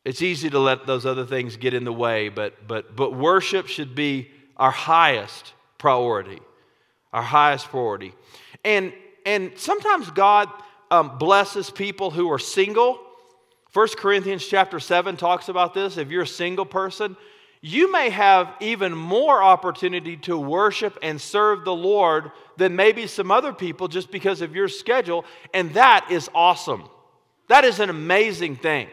It's 0.03 0.21
easy 0.21 0.49
to 0.49 0.59
let 0.59 0.87
those 0.87 1.05
other 1.05 1.25
things 1.25 1.57
get 1.57 1.73
in 1.73 1.83
the 1.83 1.93
way, 1.93 2.29
but, 2.29 2.67
but, 2.67 2.95
but 2.95 3.15
worship 3.15 3.67
should 3.67 3.93
be 3.93 4.31
our 4.57 4.71
highest 4.71 5.53
priority. 5.77 6.39
Our 7.13 7.21
highest 7.21 7.67
priority. 7.67 8.13
And, 8.63 8.93
and 9.25 9.51
sometimes 9.57 10.09
God 10.09 10.49
um, 10.89 11.17
blesses 11.17 11.69
people 11.69 12.09
who 12.09 12.31
are 12.31 12.39
single 12.39 12.99
1 13.73 13.87
Corinthians 13.97 14.45
chapter 14.45 14.79
7 14.79 15.15
talks 15.15 15.47
about 15.47 15.73
this. 15.73 15.97
If 15.97 16.11
you're 16.11 16.23
a 16.23 16.27
single 16.27 16.65
person, 16.65 17.15
you 17.61 17.91
may 17.91 18.09
have 18.09 18.53
even 18.59 18.93
more 18.93 19.41
opportunity 19.41 20.17
to 20.17 20.37
worship 20.37 20.97
and 21.01 21.21
serve 21.21 21.63
the 21.63 21.73
Lord 21.73 22.31
than 22.57 22.75
maybe 22.75 23.07
some 23.07 23.31
other 23.31 23.53
people 23.53 23.87
just 23.87 24.11
because 24.11 24.41
of 24.41 24.55
your 24.55 24.67
schedule. 24.67 25.25
And 25.53 25.73
that 25.75 26.07
is 26.09 26.29
awesome. 26.35 26.83
That 27.47 27.63
is 27.63 27.79
an 27.79 27.89
amazing 27.89 28.57
thing. 28.57 28.87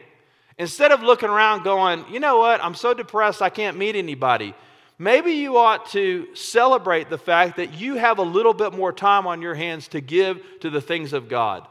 Instead 0.59 0.93
of 0.93 1.03
looking 1.03 1.29
around 1.29 1.65
going, 1.65 2.05
you 2.11 2.21
know 2.21 2.39
what, 2.39 2.63
I'm 2.63 2.75
so 2.75 2.93
depressed 2.93 3.41
I 3.41 3.49
can't 3.49 3.77
meet 3.77 3.97
anybody, 3.97 4.55
maybe 4.99 5.33
you 5.33 5.57
ought 5.57 5.91
to 5.91 6.35
celebrate 6.35 7.09
the 7.11 7.19
fact 7.19 7.57
that 7.57 7.75
you 7.75 7.95
have 7.95 8.19
a 8.19 8.23
little 8.23 8.55
bit 8.55 8.75
more 8.75 8.93
time 8.93 9.27
on 9.27 9.41
your 9.41 9.55
hands 9.55 9.89
to 9.89 10.01
give 10.01 10.41
to 10.61 10.71
the 10.71 10.81
things 10.81 11.13
of 11.13 11.29
God. 11.29 11.67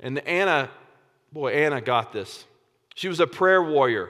And 0.00 0.18
Anna, 0.20 0.70
boy, 1.34 1.52
Anna 1.52 1.80
got 1.80 2.12
this. 2.12 2.44
She 2.94 3.08
was 3.08 3.18
a 3.18 3.26
prayer 3.26 3.60
warrior. 3.60 4.08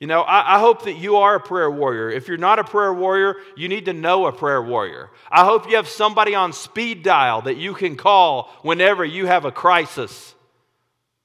You 0.00 0.08
know, 0.08 0.22
I, 0.22 0.56
I, 0.56 0.58
hope 0.58 0.84
that 0.84 0.94
you 0.94 1.16
are 1.16 1.36
a 1.36 1.40
prayer 1.40 1.70
warrior. 1.70 2.10
If 2.10 2.28
you're 2.28 2.36
not 2.36 2.58
a 2.58 2.64
prayer 2.64 2.92
warrior, 2.92 3.36
you 3.56 3.68
need 3.68 3.86
to 3.86 3.92
know 3.92 4.26
a 4.26 4.32
prayer 4.32 4.62
warrior. 4.62 5.10
I 5.30 5.44
hope 5.44 5.68
you 5.68 5.76
have 5.76 5.88
somebody 5.88 6.34
on 6.34 6.52
speed 6.52 7.02
dial 7.02 7.42
that 7.42 7.56
you 7.56 7.74
can 7.74 7.96
call 7.96 8.50
whenever 8.62 9.04
you 9.04 9.26
have 9.26 9.44
a 9.44 9.50
crisis. 9.50 10.34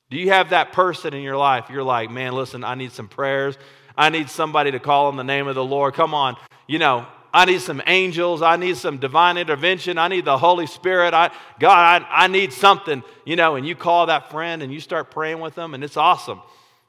Do 0.09 0.17
you 0.17 0.29
have 0.29 0.51
that 0.51 0.71
person 0.71 1.13
in 1.13 1.23
your 1.23 1.37
life? 1.37 1.65
You're 1.71 1.83
like, 1.83 2.09
man, 2.09 2.33
listen, 2.33 2.63
I 2.63 2.75
need 2.75 2.91
some 2.91 3.07
prayers. 3.07 3.57
I 3.97 4.09
need 4.09 4.29
somebody 4.29 4.71
to 4.71 4.79
call 4.79 5.09
in 5.09 5.17
the 5.17 5.23
name 5.23 5.47
of 5.47 5.55
the 5.55 5.63
Lord. 5.63 5.95
Come 5.95 6.13
on. 6.13 6.35
You 6.67 6.79
know, 6.79 7.07
I 7.33 7.45
need 7.45 7.61
some 7.61 7.81
angels. 7.87 8.43
I 8.43 8.57
need 8.57 8.77
some 8.77 8.97
divine 8.97 9.37
intervention. 9.37 9.97
I 9.97 10.07
need 10.07 10.25
the 10.25 10.37
Holy 10.37 10.67
Spirit. 10.67 11.15
I, 11.15 11.31
God, 11.59 12.03
I, 12.03 12.25
I 12.25 12.27
need 12.27 12.53
something, 12.53 13.03
you 13.25 13.35
know, 13.35 13.55
and 13.55 13.67
you 13.67 13.75
call 13.75 14.05
that 14.05 14.29
friend 14.29 14.61
and 14.61 14.71
you 14.71 14.79
start 14.79 15.09
praying 15.09 15.39
with 15.39 15.55
them, 15.55 15.73
and 15.73 15.83
it's 15.83 15.97
awesome. 15.97 16.41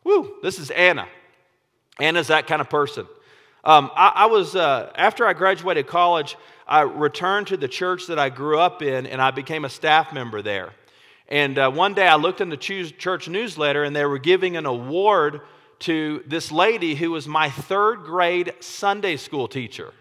Woo, 0.05 0.35
this 0.43 0.59
is 0.59 0.71
Anna. 0.71 1.09
Anna's 1.99 2.27
that 2.27 2.47
kind 2.47 2.61
of 2.61 2.69
person. 2.69 3.07
Um, 3.65 3.91
I, 3.97 4.09
I, 4.09 4.27
was, 4.27 4.55
uh, 4.55 4.93
after 4.95 5.27
I 5.27 5.33
graduated 5.33 5.87
college, 5.87 6.37
I 6.69 6.83
returned 6.83 7.47
to 7.47 7.57
the 7.57 7.69
church 7.69 8.09
that 8.09 8.19
I 8.19 8.29
grew 8.29 8.59
up 8.59 8.83
in 8.83 9.07
and 9.07 9.23
I 9.23 9.31
became 9.31 9.65
a 9.65 9.71
staff 9.71 10.13
member 10.13 10.43
there. 10.43 10.73
And 11.29 11.59
uh, 11.59 11.71
one 11.71 11.95
day 11.95 12.07
I 12.07 12.17
looked 12.17 12.43
in 12.43 12.51
the 12.51 12.59
church 12.59 13.29
newsletter 13.29 13.83
and 13.83 13.97
they 13.97 14.05
were 14.05 14.19
giving 14.19 14.59
an 14.59 14.67
award 14.67 15.41
to 15.81 16.23
this 16.27 16.53
lady 16.53 16.95
who 16.95 17.11
was 17.11 17.27
my 17.27 17.49
third 17.49 18.05
grade 18.05 18.53
Sunday 18.61 19.17
school 19.17 19.49
teacher. 19.49 19.95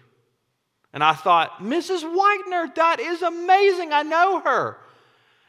And 0.94 1.02
I 1.02 1.12
thought, 1.12 1.58
Mrs. 1.60 2.02
Whitener, 2.02 2.72
that 2.76 3.00
is 3.00 3.20
amazing. 3.20 3.92
I 3.92 4.02
know 4.02 4.40
her. 4.40 4.78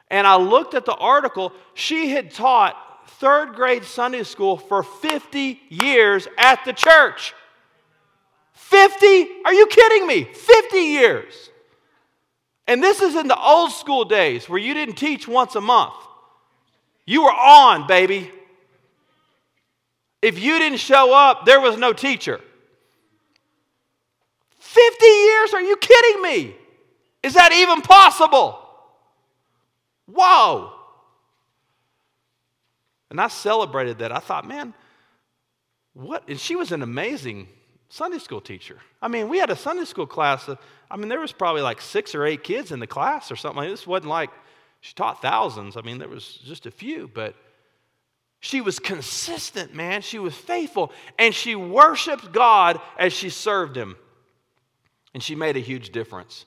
And 0.09 0.25
I 0.25 0.37
looked 0.37 0.73
at 0.73 0.85
the 0.85 0.95
article. 0.95 1.53
She 1.75 2.09
had 2.09 2.31
taught 2.31 2.75
third 3.19 3.53
grade 3.53 3.85
Sunday 3.85 4.23
school 4.23 4.57
for 4.57 4.81
50 4.81 5.61
years 5.69 6.27
at 6.39 6.65
the 6.65 6.73
church. 6.73 7.35
50? 8.53 9.27
Are 9.45 9.53
you 9.53 9.67
kidding 9.67 10.07
me? 10.07 10.23
50 10.23 10.77
years. 10.77 11.51
And 12.67 12.81
this 12.81 13.03
is 13.03 13.15
in 13.15 13.27
the 13.27 13.39
old 13.39 13.71
school 13.71 14.03
days 14.03 14.49
where 14.49 14.59
you 14.59 14.73
didn't 14.73 14.95
teach 14.95 15.27
once 15.27 15.53
a 15.53 15.61
month. 15.61 15.93
You 17.05 17.23
were 17.23 17.31
on, 17.31 17.85
baby. 17.85 18.31
If 20.23 20.39
you 20.39 20.57
didn't 20.57 20.79
show 20.79 21.13
up, 21.13 21.45
there 21.45 21.61
was 21.61 21.77
no 21.77 21.93
teacher. 21.93 22.41
50 24.75 25.05
years? 25.05 25.53
Are 25.53 25.61
you 25.61 25.77
kidding 25.77 26.21
me? 26.21 26.55
Is 27.23 27.33
that 27.33 27.53
even 27.53 27.81
possible? 27.81 28.59
Whoa. 30.05 30.73
And 33.09 33.21
I 33.21 33.29
celebrated 33.29 33.99
that. 33.99 34.11
I 34.11 34.19
thought, 34.19 34.47
man, 34.47 34.73
what? 35.93 36.27
And 36.27 36.39
she 36.39 36.55
was 36.55 36.71
an 36.71 36.81
amazing 36.81 37.47
Sunday 37.89 38.17
school 38.19 38.41
teacher. 38.41 38.77
I 39.01 39.07
mean, 39.07 39.29
we 39.29 39.37
had 39.37 39.49
a 39.49 39.55
Sunday 39.55 39.85
school 39.85 40.05
class. 40.05 40.47
Of, 40.49 40.57
I 40.91 40.97
mean, 40.97 41.07
there 41.07 41.21
was 41.21 41.31
probably 41.31 41.61
like 41.61 41.81
six 41.81 42.13
or 42.13 42.25
eight 42.25 42.43
kids 42.43 42.71
in 42.71 42.79
the 42.79 42.87
class 42.87 43.31
or 43.31 43.37
something. 43.37 43.63
This 43.63 43.87
wasn't 43.87 44.09
like 44.09 44.29
she 44.81 44.93
taught 44.93 45.21
thousands. 45.21 45.77
I 45.77 45.81
mean, 45.81 45.97
there 45.97 46.09
was 46.09 46.39
just 46.43 46.65
a 46.65 46.71
few, 46.71 47.09
but 47.13 47.35
she 48.41 48.61
was 48.61 48.77
consistent, 48.77 49.73
man. 49.73 50.01
She 50.01 50.19
was 50.19 50.35
faithful, 50.35 50.91
and 51.17 51.33
she 51.33 51.55
worshiped 51.55 52.31
God 52.31 52.79
as 52.99 53.13
she 53.13 53.29
served 53.29 53.75
Him. 53.75 53.95
And 55.15 55.23
she 55.23 55.33
made 55.33 55.57
a 55.57 55.61
huge 55.61 55.89
difference. 55.89 56.45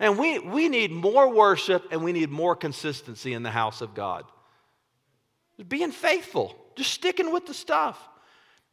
And 0.00 0.18
we, 0.18 0.38
we 0.38 0.70
need 0.70 0.90
more 0.90 1.30
worship 1.30 1.88
and 1.90 2.02
we 2.02 2.12
need 2.12 2.30
more 2.30 2.56
consistency 2.56 3.34
in 3.34 3.42
the 3.42 3.50
house 3.50 3.82
of 3.82 3.94
God 3.94 4.24
being 5.68 5.92
faithful, 5.92 6.56
just 6.76 6.92
sticking 6.92 7.32
with 7.32 7.46
the 7.46 7.54
stuff. 7.54 7.98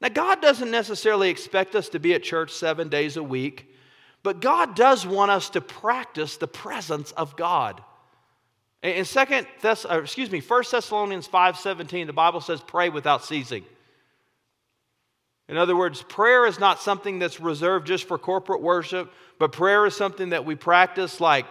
Now, 0.02 0.10
God 0.10 0.42
doesn't 0.42 0.72
necessarily 0.72 1.30
expect 1.30 1.76
us 1.76 1.90
to 1.90 2.00
be 2.00 2.14
at 2.14 2.24
church 2.24 2.52
seven 2.52 2.90
days 2.90 3.18
a 3.18 3.24
week, 3.24 3.74
but 4.24 4.40
God 4.40 4.76
does 4.76 5.06
want 5.06 5.32
us 5.32 5.50
to 5.52 5.62
practice 5.62 6.38
the 6.38 6.48
presence 6.48 7.12
of 7.12 7.36
God. 7.36 7.84
In 8.82 9.04
second, 9.04 9.46
Thess- 9.60 9.86
uh, 9.86 10.02
excuse 10.02 10.32
me, 10.32 10.40
1 10.40 10.72
Thessalonians 10.72 11.28
5:17, 11.28 12.08
the 12.08 12.14
Bible 12.14 12.40
says, 12.40 12.62
"Pray 12.62 12.88
without 12.90 13.26
ceasing." 13.26 13.66
In 15.50 15.58
other 15.58 15.76
words, 15.76 16.04
prayer 16.04 16.46
is 16.46 16.60
not 16.60 16.80
something 16.80 17.18
that's 17.18 17.40
reserved 17.40 17.88
just 17.88 18.08
for 18.08 18.20
corporate 18.20 18.62
worship, 18.62 19.12
but 19.40 19.52
prayer 19.52 19.88
is 19.88 19.96
something 19.96 20.30
that 20.30 20.46
we 20.46 20.54
practice 20.54 21.20
like 21.20 21.48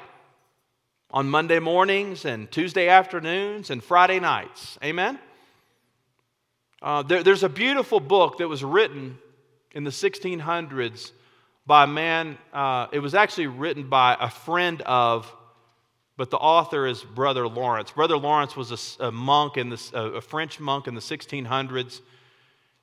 on 1.11 1.29
Monday 1.29 1.59
mornings 1.59 2.25
and 2.25 2.49
Tuesday 2.49 2.89
afternoons 2.89 3.71
and 3.71 3.83
Friday 3.83 4.21
nights. 4.21 4.79
Amen? 4.85 5.19
Uh, 6.81 7.03
there, 7.03 7.25
there's 7.25 7.43
a 7.43 7.49
beautiful 7.49 7.99
book 7.99 8.39
that 8.39 8.47
was 8.47 8.63
written 8.63 9.19
in 9.73 9.83
the 9.83 9.91
1600s 9.91 11.11
by 11.67 11.85
a 11.85 11.87
man, 11.89 12.39
uh, 12.53 12.87
it 12.93 13.01
was 13.01 13.15
actually 13.17 13.49
written 13.49 13.89
by 13.89 14.17
a 14.19 14.31
friend 14.31 14.81
of, 14.83 15.31
but 16.17 16.31
the 16.31 16.39
author 16.39 16.87
is 16.87 17.03
Brother 17.03 17.49
Lawrence. 17.49 17.91
Brother 17.91 18.17
Lawrence 18.17 18.57
was 18.57 18.97
a, 19.01 19.09
a 19.09 19.13
monk, 19.13 19.57
in 19.57 19.71
the, 19.71 19.91
a 19.93 20.21
French 20.21 20.61
monk 20.61 20.87
in 20.87 20.95
the 20.95 21.01
1600s. 21.01 22.01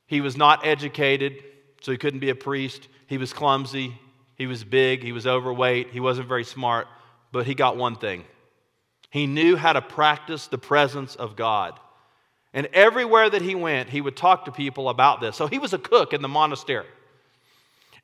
He 0.08 0.22
was 0.22 0.38
not 0.38 0.65
educated, 0.65 1.44
so 1.82 1.91
he 1.91 1.98
couldn't 1.98 2.20
be 2.20 2.30
a 2.30 2.36
priest. 2.36 2.88
He 3.08 3.18
was 3.18 3.34
clumsy, 3.34 4.00
he 4.36 4.48
was 4.48 4.63
big, 4.63 5.04
he 5.04 5.12
was 5.12 5.28
overweight, 5.28 5.91
he 5.91 6.00
wasn't 6.00 6.28
very 6.28 6.44
smart, 6.44 6.88
but 7.32 7.46
he 7.46 7.56
got 7.56 7.78
one 7.78 7.96
thing. 7.96 8.26
He 9.10 9.28
knew 9.28 9.56
how 9.56 9.74
to 9.74 9.82
practice 9.82 10.48
the 10.48 10.58
presence 10.58 11.15
of 11.15 11.36
God. 11.36 11.80
And 12.54 12.68
everywhere 12.74 13.30
that 13.30 13.41
he 13.41 13.56
went, 13.56 13.89
he 13.89 14.02
would 14.02 14.15
talk 14.15 14.46
to 14.46 14.52
people 14.52 14.89
about 14.89 15.22
this. 15.22 15.36
So 15.36 15.48
he 15.48 15.60
was 15.60 15.74
a 15.74 15.78
cook 15.78 16.13
in 16.13 16.22
the 16.22 16.28
monastery. 16.28 16.86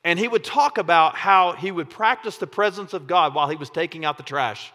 And 0.04 0.18
he 0.18 0.28
would 0.28 0.44
talk 0.44 0.78
about 0.78 1.16
how 1.16 1.54
he 1.54 1.72
would 1.72 1.90
practice 1.90 2.38
the 2.38 2.48
presence 2.48 2.94
of 2.94 3.08
God 3.08 3.34
while 3.36 3.50
he 3.50 3.56
was 3.56 3.70
taking 3.70 4.04
out 4.04 4.18
the 4.18 4.24
trash. 4.24 4.74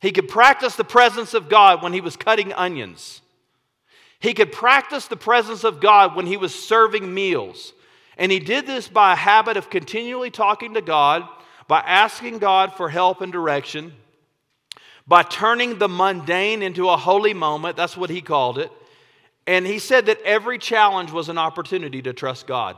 He 0.00 0.12
could 0.12 0.28
practice 0.28 0.76
the 0.76 0.84
presence 0.84 1.34
of 1.34 1.48
God 1.48 1.82
when 1.82 1.92
he 1.92 2.00
was 2.00 2.16
cutting 2.16 2.52
onions. 2.52 3.20
He 4.20 4.34
could 4.34 4.52
practice 4.52 5.06
the 5.06 5.16
presence 5.16 5.64
of 5.64 5.80
God 5.80 6.14
when 6.14 6.26
he 6.26 6.36
was 6.36 6.54
serving 6.54 7.12
meals. 7.12 7.72
And 8.18 8.30
he 8.30 8.38
did 8.38 8.66
this 8.66 8.86
by 8.86 9.14
a 9.14 9.16
habit 9.16 9.56
of 9.56 9.70
continually 9.70 10.30
talking 10.30 10.74
to 10.74 10.82
God, 10.82 11.26
by 11.66 11.80
asking 11.80 12.38
God 12.38 12.74
for 12.74 12.90
help 12.90 13.22
and 13.22 13.32
direction, 13.32 13.94
by 15.06 15.22
turning 15.22 15.78
the 15.78 15.88
mundane 15.88 16.62
into 16.62 16.90
a 16.90 16.98
holy 16.98 17.32
moment. 17.32 17.78
That's 17.78 17.96
what 17.96 18.10
he 18.10 18.20
called 18.20 18.58
it. 18.58 18.70
And 19.46 19.66
he 19.66 19.78
said 19.78 20.06
that 20.06 20.20
every 20.22 20.58
challenge 20.58 21.10
was 21.12 21.30
an 21.30 21.38
opportunity 21.38 22.02
to 22.02 22.12
trust 22.12 22.46
God. 22.46 22.76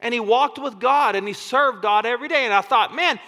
And 0.00 0.12
he 0.12 0.20
walked 0.20 0.58
with 0.58 0.80
God 0.80 1.14
and 1.14 1.26
he 1.26 1.34
served 1.34 1.82
God 1.82 2.04
every 2.04 2.28
day. 2.28 2.44
And 2.44 2.52
I 2.52 2.62
thought, 2.62 2.94
man, 2.94 3.20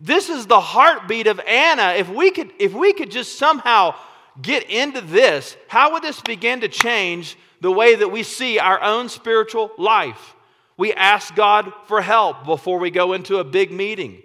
this 0.00 0.28
is 0.28 0.46
the 0.46 0.60
heartbeat 0.60 1.26
of 1.26 1.40
Anna. 1.40 1.94
If 1.96 2.08
we 2.08 2.30
could, 2.30 2.52
if 2.58 2.72
we 2.74 2.92
could 2.92 3.10
just 3.10 3.38
somehow 3.38 3.94
get 4.40 4.68
into 4.70 5.00
this, 5.00 5.56
how 5.68 5.92
would 5.92 6.02
this 6.02 6.20
begin 6.20 6.60
to 6.60 6.68
change 6.68 7.36
the 7.60 7.72
way 7.72 7.94
that 7.94 8.08
we 8.08 8.22
see 8.22 8.58
our 8.58 8.80
own 8.82 9.08
spiritual 9.08 9.70
life? 9.78 10.34
We 10.76 10.92
ask 10.92 11.34
God 11.34 11.72
for 11.86 12.02
help 12.02 12.44
before 12.44 12.78
we 12.78 12.90
go 12.90 13.14
into 13.14 13.38
a 13.38 13.44
big 13.44 13.72
meeting, 13.72 14.22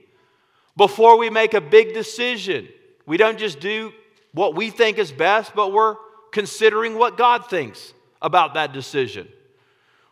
before 0.76 1.18
we 1.18 1.30
make 1.30 1.54
a 1.54 1.62
big 1.62 1.94
decision. 1.94 2.68
We 3.06 3.18
don't 3.18 3.40
just 3.40 3.60
do 3.60 3.94
what 4.34 4.56
we 4.56 4.70
think 4.70 4.98
is 4.98 5.12
best, 5.12 5.56
but 5.56 5.72
we're 5.72 5.96
considering 6.32 6.98
what 6.98 7.18
God 7.18 7.50
thinks 7.50 7.94
about 8.22 8.54
that 8.56 8.74
decision. 8.74 9.28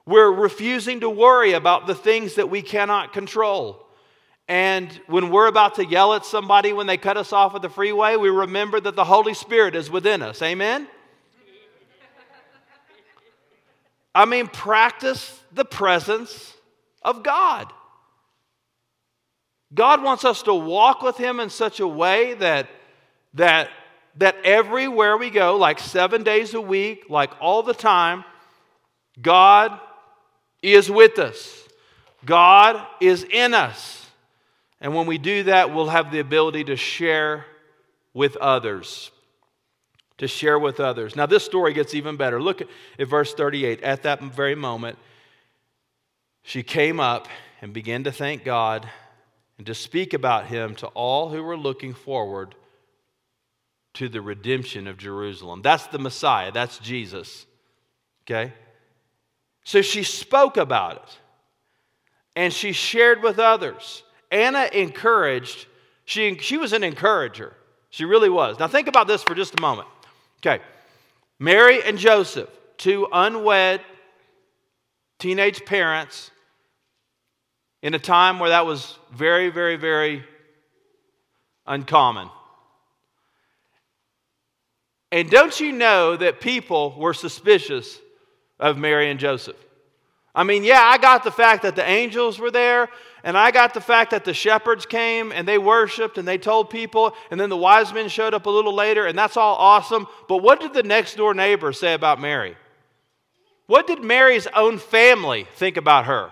We're 0.06 0.32
refusing 0.32 1.02
to 1.02 1.10
worry 1.10 1.54
about 1.54 1.88
the 1.88 1.96
things 1.96 2.36
that 2.36 2.50
we 2.50 2.62
cannot 2.62 3.14
control. 3.14 3.86
And 4.50 4.92
when 5.06 5.30
we're 5.30 5.46
about 5.46 5.76
to 5.76 5.86
yell 5.86 6.16
at 6.16 6.26
somebody 6.26 6.74
when 6.74 6.88
they 6.88 6.98
cut 6.98 7.18
us 7.18 7.32
off 7.32 7.54
at 7.54 7.62
the 7.62 7.70
freeway, 7.70 8.16
we 8.16 8.30
remember 8.30 8.80
that 8.80 8.96
the 8.96 9.06
Holy 9.06 9.36
Spirit 9.36 9.76
is 9.76 9.92
within 9.92 10.24
us. 10.24 10.42
Amen? 10.42 10.88
I 14.16 14.26
mean, 14.26 14.48
practice 14.48 15.40
the 15.54 15.64
presence 15.64 16.56
of 17.04 17.22
God. 17.22 17.72
God 19.72 20.02
wants 20.02 20.26
us 20.26 20.42
to 20.44 20.54
walk 20.54 21.04
with 21.04 21.16
Him 21.16 21.40
in 21.40 21.52
such 21.52 21.80
a 21.80 21.88
way 21.88 22.34
that 22.34 22.68
that 23.36 23.70
that 24.16 24.36
everywhere 24.44 25.16
we 25.16 25.30
go, 25.30 25.58
like 25.58 25.80
seven 25.80 26.24
days 26.24 26.56
a 26.56 26.62
week, 26.62 27.06
like 27.08 27.32
all 27.40 27.62
the 27.62 27.76
time, 27.76 28.26
God 29.22 29.80
is 30.64 30.90
with 30.90 31.20
us. 31.20 31.68
God 32.26 32.84
is 33.00 33.24
in 33.24 33.54
us. 33.54 33.99
And 34.82 34.96
when 34.96 35.08
we 35.08 35.18
do 35.18 35.44
that, 35.44 35.74
we'll 35.74 35.90
have 35.90 36.12
the 36.12 36.20
ability 36.20 36.66
to 36.66 36.76
share 36.76 37.46
with 38.14 38.38
others. 38.38 39.12
To 40.20 40.28
share 40.28 40.58
with 40.60 40.80
others. 40.80 41.16
Now, 41.16 41.26
this 41.26 41.44
story 41.44 41.74
gets 41.74 41.94
even 41.94 42.18
better. 42.18 42.42
Look 42.42 42.62
at, 42.62 43.08
verse 43.08 43.34
38. 43.34 43.82
At 43.84 44.04
that 44.04 44.22
very 44.22 44.56
moment, 44.56 44.98
she 46.44 46.64
came 46.64 47.00
up 47.00 47.28
and 47.62 47.74
began 47.74 48.04
to 48.06 48.12
thank 48.12 48.44
God 48.44 48.90
and 49.58 49.68
to 49.68 49.76
speak 49.76 50.14
about 50.14 50.46
him 50.46 50.76
to 50.76 50.88
all 50.88 51.30
who 51.30 51.44
were 51.44 51.58
looking 51.58 51.94
forward 51.94 52.56
to 53.96 54.08
the 54.08 54.22
redemption 54.22 54.88
of 54.88 54.98
Jerusalem. 54.98 55.62
That's 55.62 55.88
the 55.88 56.00
Messiah, 56.00 56.52
that's 56.52 56.80
Jesus. 56.80 57.46
Okay? 58.24 58.54
So 59.64 59.82
she 59.82 60.04
spoke 60.04 60.58
about 60.58 60.98
it 60.98 61.18
and 62.36 62.54
she 62.54 62.72
shared 62.72 63.22
with 63.22 63.40
others. 63.40 64.04
Anna 64.32 64.70
encouraged, 64.72 65.66
she, 66.06 66.38
she 66.38 66.58
was 66.58 66.74
an 66.74 66.84
encourager. 66.84 67.54
She 67.90 68.06
really 68.06 68.30
was. 68.30 68.60
Now, 68.60 68.68
think 68.68 68.88
about 68.88 69.08
this 69.08 69.24
for 69.24 69.34
just 69.34 69.58
a 69.58 69.62
moment. 69.62 69.88
Okay. 70.40 70.64
Mary 71.40 71.82
and 71.84 71.98
Joseph, 71.98 72.50
two 72.78 73.08
unwed 73.12 73.82
teenage 75.18 75.66
parents, 75.66 76.32
in 77.82 77.94
a 77.94 78.00
time 78.00 78.40
where 78.40 78.50
that 78.50 78.66
was 78.66 78.98
very, 79.12 79.50
very, 79.50 79.78
very 79.78 80.24
uncommon. 81.66 82.30
And 85.12 85.30
don't 85.30 85.60
you 85.60 85.72
know 85.72 86.16
that 86.16 86.42
people 86.42 86.96
were 86.98 87.14
suspicious 87.14 88.00
of 88.60 88.78
Mary 88.78 89.10
and 89.10 89.20
Joseph? 89.20 89.56
I 90.36 90.44
mean, 90.44 90.64
yeah, 90.64 90.82
I 90.82 90.98
got 90.98 91.24
the 91.24 91.32
fact 91.32 91.64
that 91.64 91.76
the 91.76 91.88
angels 91.88 92.40
were 92.40 92.52
there, 92.52 92.90
and 93.24 93.38
I 93.38 93.52
got 93.52 93.74
the 93.74 93.82
fact 93.82 94.12
that 94.12 94.26
the 94.26 94.34
shepherds 94.34 94.86
came 94.86 95.32
and 95.32 95.48
they 95.48 95.58
worshiped 95.58 96.18
and 96.18 96.28
they 96.28 96.38
told 96.38 96.70
people, 96.70 97.14
and 97.32 97.40
then 97.40 97.50
the 97.50 97.58
wise 97.58 97.94
men 97.94 98.10
showed 98.10 98.34
up 98.34 98.46
a 98.46 98.50
little 98.50 98.74
later, 98.74 99.06
and 99.08 99.18
that's 99.18 99.38
all 99.38 99.56
awesome. 99.56 100.08
But 100.28 100.38
what 100.38 100.60
did 100.60 100.74
the 100.74 100.84
next 100.84 101.16
door 101.16 101.34
neighbor 101.34 101.74
say 101.74 101.94
about 101.94 102.22
Mary? 102.22 102.56
What 103.66 103.88
did 103.88 104.04
Mary's 104.04 104.48
own 104.56 104.78
family 104.78 105.48
think 105.56 105.78
about 105.78 106.06
her? 106.06 106.32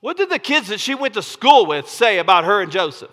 What 0.00 0.16
did 0.16 0.30
the 0.30 0.38
kids 0.38 0.68
that 0.68 0.80
she 0.80 0.94
went 0.94 1.14
to 1.14 1.22
school 1.22 1.66
with 1.66 1.88
say 1.88 2.18
about 2.18 2.44
her 2.44 2.62
and 2.62 2.70
Joseph? 2.70 3.10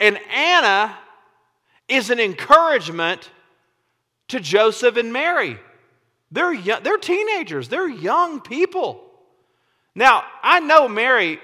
And 0.00 0.18
Anna 0.32 0.96
is 1.88 2.10
an 2.10 2.20
encouragement 2.20 3.30
to 4.28 4.40
Joseph 4.40 4.96
and 4.96 5.12
Mary. 5.12 5.58
They're, 6.34 6.52
young, 6.52 6.82
they're 6.82 6.98
teenagers, 6.98 7.68
they're 7.68 7.88
young 7.88 8.40
people. 8.40 9.00
Now, 9.94 10.24
I 10.42 10.58
know 10.58 10.88
Mary 10.88 11.38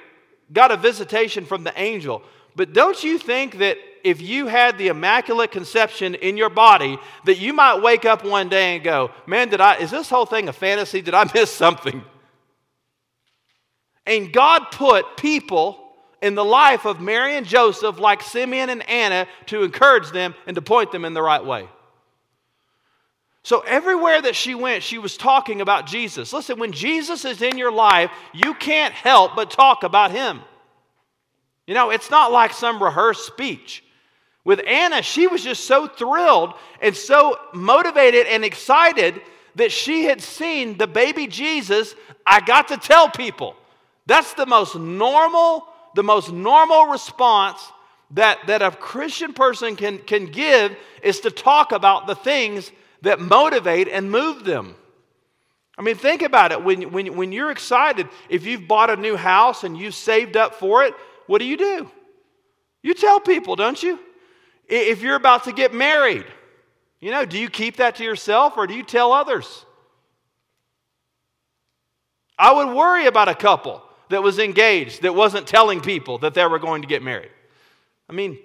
got 0.53 0.73
a 0.73 0.77
visitation 0.77 1.45
from 1.45 1.63
the 1.63 1.73
angel, 1.81 2.25
but 2.57 2.73
don't 2.73 3.01
you 3.05 3.17
think 3.17 3.59
that 3.59 3.77
if 4.03 4.21
you 4.21 4.49
had 4.49 4.79
the 4.79 4.89
immaculate 4.89 5.53
conception 5.53 6.17
in 6.17 6.37
your 6.37 6.51
body, 6.51 6.99
that 7.25 7.39
you 7.39 7.53
might 7.53 7.81
wake 7.81 8.05
up 8.05 8.25
one 8.25 8.49
day 8.49 8.75
and 8.75 8.83
go, 8.83 9.13
Man, 9.29 9.49
did 9.49 9.61
I, 9.61 9.77
is 9.77 9.93
this 9.93 10.11
whole 10.11 10.27
thing 10.27 10.49
a 10.49 10.53
fantasy? 10.53 11.01
Did 11.03 11.15
I 11.15 11.31
miss 11.33 11.53
something? 11.53 12.03
And 14.07 14.33
God 14.33 14.73
put 14.73 15.17
people 15.17 15.79
in 16.21 16.35
the 16.35 16.45
life 16.45 16.85
of 16.85 17.01
Mary 17.01 17.37
and 17.37 17.47
Joseph, 17.47 18.01
like 18.01 18.23
Simeon 18.23 18.71
and 18.71 18.89
Anna, 18.91 19.29
to 19.47 19.63
encourage 19.63 20.11
them 20.11 20.35
and 20.49 20.57
to 20.57 20.63
point 20.63 20.91
them 20.91 21.05
in 21.05 21.15
the 21.15 21.23
right 21.23 21.45
way. 21.45 21.69
So, 23.43 23.61
everywhere 23.61 24.21
that 24.21 24.37
she 24.37 24.55
went, 24.55 24.83
she 24.83 24.99
was 24.99 25.17
talking 25.17 25.61
about 25.61 25.87
Jesus. 25.87 26.33
Listen, 26.33 26.59
when 26.59 26.73
Jesus 26.73 27.25
is 27.25 27.41
in 27.41 27.57
your 27.57 27.73
life, 27.73 28.11
you 28.35 28.55
can't 28.55 28.93
help 28.93 29.35
but 29.35 29.51
talk 29.51 29.83
about 29.83 30.11
him. 30.11 30.41
You 31.67 31.75
know, 31.75 31.91
it's 31.91 32.11
not 32.11 32.33
like 32.33 32.53
some 32.53 32.83
rehearsed 32.83 33.27
speech. 33.27 33.83
With 34.45 34.61
Anna, 34.67 35.03
she 35.03 35.27
was 35.27 35.43
just 35.43 35.65
so 35.65 35.87
thrilled 35.87 36.55
and 36.83 36.97
so 36.97 37.39
motivated 37.55 38.27
and 38.27 38.45
excited 38.45 39.21
that 39.55 39.73
she 39.73 40.05
had 40.05 40.21
seen 40.21 40.77
the 40.77 40.87
baby 40.87 41.27
Jesus. 41.27 41.95
I 42.27 42.41
got 42.41 42.69
to 42.69 42.77
tell 42.77 43.09
people. 43.09 43.55
That's 44.07 44.35
the 44.35 44.47
most 44.47 44.77
normal, 44.77 45.67
the 45.95 46.03
most 46.03 46.33
normal 46.33 46.87
response 46.87 47.61
that, 48.13 48.39
that 48.49 48.63
a 48.63 48.71
Christian 48.71 49.33
person 49.33 49.77
can, 49.77 49.99
can 49.99 50.27
give 50.27 50.77
is 51.03 51.21
to 51.21 51.31
talk 51.31 51.73
about 51.73 52.07
the 52.07 52.15
things 52.15 52.73
that 53.03 53.21
motivate 53.21 53.89
and 53.89 54.11
move 54.11 54.45
them. 54.45 54.75
I 55.79 55.83
mean, 55.83 55.97
think 55.97 56.23
about 56.23 56.53
it. 56.53 56.63
When, 56.63 56.93
when, 56.93 57.17
when 57.17 57.33
you're 57.33 57.51
excited, 57.51 58.09
if 58.29 58.45
you've 58.45 58.69
bought 58.69 58.91
a 58.91 58.97
new 58.97 59.17
house 59.17 59.65
and 59.65 59.79
you've 59.79 59.95
saved 59.95 60.37
up 60.37 60.55
for 60.55 60.85
it, 60.85 60.95
what 61.27 61.39
do 61.39 61.47
you 61.47 61.57
do? 61.57 61.91
You 62.83 62.95
tell 62.95 63.21
people, 63.21 63.57
don't 63.57 63.83
you? 63.83 63.99
If 64.69 65.03
you're 65.03 65.17
about 65.17 65.45
to 65.45 65.53
get 65.53 65.73
married, 65.73 66.27
you 67.01 67.11
know, 67.11 67.25
do 67.25 67.39
you 67.39 67.49
keep 67.49 67.77
that 67.77 67.97
to 67.97 68.05
yourself 68.05 68.57
or 68.57 68.67
do 68.67 68.75
you 68.75 68.83
tell 68.83 69.13
others? 69.13 69.65
I 72.39 72.53
would 72.53 72.75
worry 72.75 73.07
about 73.07 73.29
a 73.29 73.35
couple 73.35 73.83
that 74.11 74.23
was 74.23 74.39
engaged 74.39 75.03
that 75.03 75.15
wasn't 75.15 75.47
telling 75.47 75.81
people 75.81 76.19
that 76.19 76.35
they 76.35 76.47
were 76.47 76.59
going 76.59 76.83
to 76.83 76.89
get 76.89 77.03
married. 77.03 77.31
I 78.09 78.13
mean, 78.13 78.39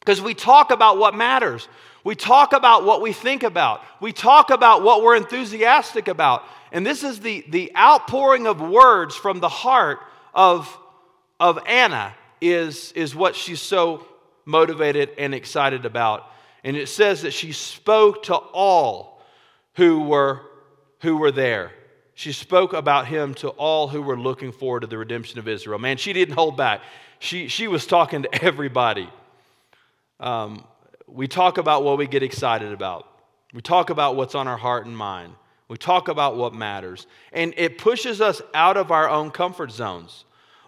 because 0.00 0.20
we 0.20 0.34
talk 0.34 0.70
about 0.70 0.98
what 0.98 1.14
matters. 1.14 1.68
We 2.08 2.14
talk 2.14 2.54
about 2.54 2.86
what 2.86 3.02
we 3.02 3.12
think 3.12 3.42
about. 3.42 3.82
We 4.00 4.14
talk 4.14 4.48
about 4.48 4.82
what 4.82 5.02
we're 5.02 5.16
enthusiastic 5.16 6.08
about. 6.08 6.42
And 6.72 6.86
this 6.86 7.04
is 7.04 7.20
the, 7.20 7.44
the 7.50 7.70
outpouring 7.76 8.46
of 8.46 8.62
words 8.62 9.14
from 9.14 9.40
the 9.40 9.48
heart 9.50 9.98
of, 10.32 10.74
of 11.38 11.58
Anna 11.66 12.14
is, 12.40 12.92
is 12.92 13.14
what 13.14 13.36
she's 13.36 13.60
so 13.60 14.08
motivated 14.46 15.10
and 15.18 15.34
excited 15.34 15.84
about. 15.84 16.24
And 16.64 16.78
it 16.78 16.88
says 16.88 17.20
that 17.20 17.34
she 17.34 17.52
spoke 17.52 18.22
to 18.22 18.36
all 18.36 19.22
who 19.74 20.00
were, 20.00 20.40
who 21.00 21.18
were 21.18 21.30
there. 21.30 21.72
She 22.14 22.32
spoke 22.32 22.72
about 22.72 23.06
him 23.06 23.34
to 23.34 23.50
all 23.50 23.86
who 23.86 24.00
were 24.00 24.18
looking 24.18 24.52
forward 24.52 24.80
to 24.80 24.86
the 24.86 24.96
redemption 24.96 25.38
of 25.38 25.46
Israel. 25.46 25.78
Man, 25.78 25.98
she 25.98 26.14
didn't 26.14 26.36
hold 26.36 26.56
back. 26.56 26.80
She, 27.18 27.48
she 27.48 27.68
was 27.68 27.84
talking 27.86 28.22
to 28.22 28.42
everybody. 28.42 29.10
Um, 30.18 30.64
we 31.10 31.28
talk 31.28 31.58
about 31.58 31.84
what 31.84 31.98
we 31.98 32.06
get 32.06 32.22
excited 32.22 32.72
about. 32.72 33.06
We 33.52 33.60
talk 33.60 33.90
about 33.90 34.16
what's 34.16 34.34
on 34.34 34.46
our 34.46 34.56
heart 34.56 34.86
and 34.86 34.96
mind. 34.96 35.32
We 35.68 35.76
talk 35.76 36.08
about 36.08 36.36
what 36.36 36.54
matters. 36.54 37.06
And 37.32 37.54
it 37.56 37.78
pushes 37.78 38.20
us 38.20 38.40
out 38.54 38.76
of 38.76 38.90
our 38.90 39.08
own 39.08 39.30
comfort 39.30 39.70
zones. 39.70 40.24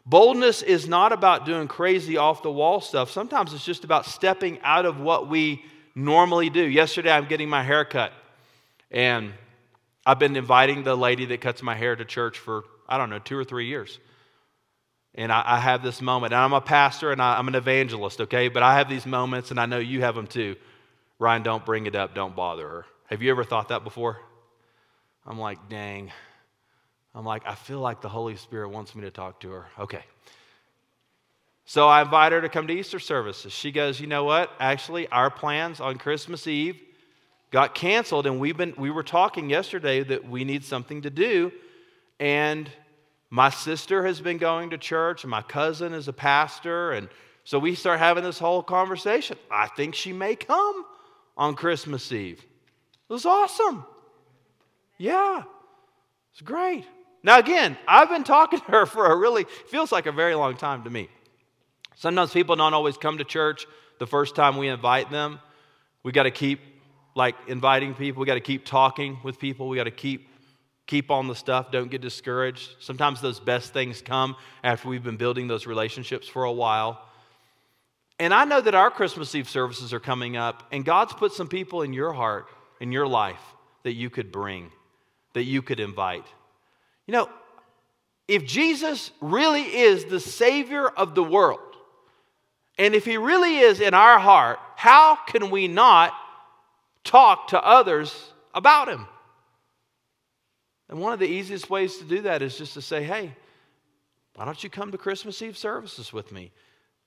Boldness 0.06 0.62
is 0.62 0.88
not 0.88 1.12
about 1.12 1.46
doing 1.46 1.68
crazy 1.68 2.16
off 2.16 2.42
the 2.42 2.50
wall 2.50 2.80
stuff. 2.80 3.10
Sometimes 3.10 3.52
it's 3.52 3.64
just 3.64 3.84
about 3.84 4.06
stepping 4.06 4.58
out 4.62 4.86
of 4.86 5.00
what 5.00 5.28
we 5.28 5.64
normally 5.94 6.50
do. 6.50 6.62
Yesterday, 6.62 7.10
I'm 7.10 7.26
getting 7.26 7.48
my 7.48 7.62
hair 7.62 7.84
cut. 7.84 8.12
And 8.90 9.32
I've 10.04 10.18
been 10.18 10.36
inviting 10.36 10.82
the 10.82 10.96
lady 10.96 11.26
that 11.26 11.40
cuts 11.40 11.62
my 11.62 11.74
hair 11.74 11.94
to 11.94 12.04
church 12.04 12.38
for, 12.38 12.64
I 12.88 12.98
don't 12.98 13.10
know, 13.10 13.18
two 13.18 13.38
or 13.38 13.44
three 13.44 13.66
years. 13.66 13.98
And 15.14 15.32
I, 15.32 15.42
I 15.44 15.58
have 15.58 15.82
this 15.82 16.00
moment. 16.00 16.32
And 16.32 16.40
I'm 16.40 16.52
a 16.52 16.60
pastor 16.60 17.12
and 17.12 17.20
I, 17.20 17.38
I'm 17.38 17.48
an 17.48 17.54
evangelist, 17.54 18.20
okay? 18.20 18.48
But 18.48 18.62
I 18.62 18.78
have 18.78 18.88
these 18.88 19.06
moments, 19.06 19.50
and 19.50 19.58
I 19.58 19.66
know 19.66 19.78
you 19.78 20.02
have 20.02 20.14
them 20.14 20.26
too. 20.26 20.56
Ryan, 21.18 21.42
don't 21.42 21.66
bring 21.66 21.86
it 21.86 21.94
up. 21.94 22.14
Don't 22.14 22.34
bother 22.34 22.68
her. 22.68 22.86
Have 23.06 23.22
you 23.22 23.30
ever 23.30 23.44
thought 23.44 23.68
that 23.68 23.84
before? 23.84 24.18
I'm 25.26 25.38
like, 25.38 25.68
dang. 25.68 26.12
I'm 27.14 27.24
like, 27.24 27.42
I 27.46 27.54
feel 27.54 27.80
like 27.80 28.00
the 28.00 28.08
Holy 28.08 28.36
Spirit 28.36 28.70
wants 28.70 28.94
me 28.94 29.02
to 29.02 29.10
talk 29.10 29.40
to 29.40 29.50
her. 29.50 29.66
Okay. 29.78 30.04
So 31.66 31.88
I 31.88 32.02
invite 32.02 32.32
her 32.32 32.40
to 32.40 32.48
come 32.48 32.66
to 32.68 32.72
Easter 32.72 32.98
services. 32.98 33.52
She 33.52 33.70
goes, 33.70 34.00
You 34.00 34.06
know 34.06 34.24
what? 34.24 34.50
Actually, 34.58 35.06
our 35.08 35.30
plans 35.30 35.80
on 35.80 35.98
Christmas 35.98 36.46
Eve 36.46 36.80
got 37.50 37.74
canceled, 37.74 38.26
and 38.26 38.40
we've 38.40 38.56
been, 38.56 38.74
we 38.76 38.90
were 38.90 39.02
talking 39.02 39.50
yesterday 39.50 40.02
that 40.02 40.28
we 40.28 40.44
need 40.44 40.64
something 40.64 41.02
to 41.02 41.10
do. 41.10 41.52
And 42.18 42.70
my 43.30 43.48
sister 43.48 44.04
has 44.04 44.20
been 44.20 44.38
going 44.38 44.70
to 44.70 44.78
church, 44.78 45.22
and 45.22 45.30
my 45.30 45.42
cousin 45.42 45.94
is 45.94 46.08
a 46.08 46.12
pastor. 46.12 46.90
And 46.92 47.08
so 47.44 47.58
we 47.58 47.76
start 47.76 48.00
having 48.00 48.24
this 48.24 48.38
whole 48.38 48.62
conversation. 48.62 49.38
I 49.50 49.68
think 49.68 49.94
she 49.94 50.12
may 50.12 50.34
come 50.34 50.84
on 51.36 51.54
Christmas 51.54 52.10
Eve. 52.10 52.40
It 52.40 53.12
was 53.12 53.24
awesome. 53.24 53.84
Yeah, 54.98 55.44
it's 56.32 56.42
great. 56.42 56.84
Now, 57.22 57.38
again, 57.38 57.76
I've 57.86 58.08
been 58.08 58.24
talking 58.24 58.60
to 58.60 58.66
her 58.66 58.86
for 58.86 59.06
a 59.12 59.16
really, 59.16 59.44
feels 59.68 59.92
like 59.92 60.06
a 60.06 60.12
very 60.12 60.34
long 60.34 60.56
time 60.56 60.84
to 60.84 60.90
me. 60.90 61.08
Sometimes 61.94 62.32
people 62.32 62.56
don't 62.56 62.74
always 62.74 62.96
come 62.96 63.18
to 63.18 63.24
church 63.24 63.66
the 63.98 64.06
first 64.06 64.34
time 64.34 64.56
we 64.56 64.68
invite 64.68 65.10
them. 65.10 65.38
We 66.02 66.12
got 66.12 66.22
to 66.22 66.30
keep 66.30 66.60
like 67.14 67.36
inviting 67.46 67.94
people. 67.94 68.20
We 68.20 68.26
got 68.26 68.34
to 68.34 68.40
keep 68.40 68.64
talking 68.64 69.18
with 69.22 69.38
people. 69.38 69.68
We 69.68 69.76
got 69.76 69.84
to 69.84 69.90
keep 69.90 70.29
keep 70.90 71.08
on 71.08 71.28
the 71.28 71.36
stuff. 71.36 71.70
Don't 71.70 71.88
get 71.88 72.00
discouraged. 72.00 72.68
Sometimes 72.80 73.20
those 73.20 73.38
best 73.38 73.72
things 73.72 74.02
come 74.02 74.34
after 74.64 74.88
we've 74.88 75.04
been 75.04 75.16
building 75.16 75.46
those 75.46 75.64
relationships 75.64 76.26
for 76.26 76.42
a 76.42 76.52
while. 76.52 77.00
And 78.18 78.34
I 78.34 78.44
know 78.44 78.60
that 78.60 78.74
our 78.74 78.90
Christmas 78.90 79.32
Eve 79.36 79.48
services 79.48 79.92
are 79.92 80.00
coming 80.00 80.36
up, 80.36 80.64
and 80.72 80.84
God's 80.84 81.12
put 81.12 81.32
some 81.32 81.46
people 81.46 81.82
in 81.82 81.92
your 81.92 82.12
heart, 82.12 82.48
in 82.80 82.90
your 82.90 83.06
life, 83.06 83.40
that 83.84 83.92
you 83.92 84.10
could 84.10 84.32
bring, 84.32 84.72
that 85.34 85.44
you 85.44 85.62
could 85.62 85.78
invite. 85.78 86.26
You 87.06 87.12
know, 87.12 87.30
if 88.26 88.44
Jesus 88.44 89.12
really 89.20 89.62
is 89.62 90.06
the 90.06 90.20
Savior 90.20 90.88
of 90.88 91.14
the 91.14 91.22
world, 91.22 91.60
and 92.78 92.96
if 92.96 93.04
He 93.04 93.16
really 93.16 93.58
is 93.58 93.80
in 93.80 93.94
our 93.94 94.18
heart, 94.18 94.58
how 94.74 95.14
can 95.14 95.50
we 95.50 95.68
not 95.68 96.12
talk 97.04 97.48
to 97.48 97.64
others 97.64 98.32
about 98.52 98.88
Him? 98.88 99.06
And 100.90 100.98
one 100.98 101.12
of 101.12 101.20
the 101.20 101.26
easiest 101.26 101.70
ways 101.70 101.98
to 101.98 102.04
do 102.04 102.22
that 102.22 102.42
is 102.42 102.58
just 102.58 102.74
to 102.74 102.82
say, 102.82 103.04
hey, 103.04 103.32
why 104.34 104.44
don't 104.44 104.62
you 104.62 104.68
come 104.68 104.90
to 104.90 104.98
Christmas 104.98 105.40
Eve 105.40 105.56
services 105.56 106.12
with 106.12 106.32
me? 106.32 106.50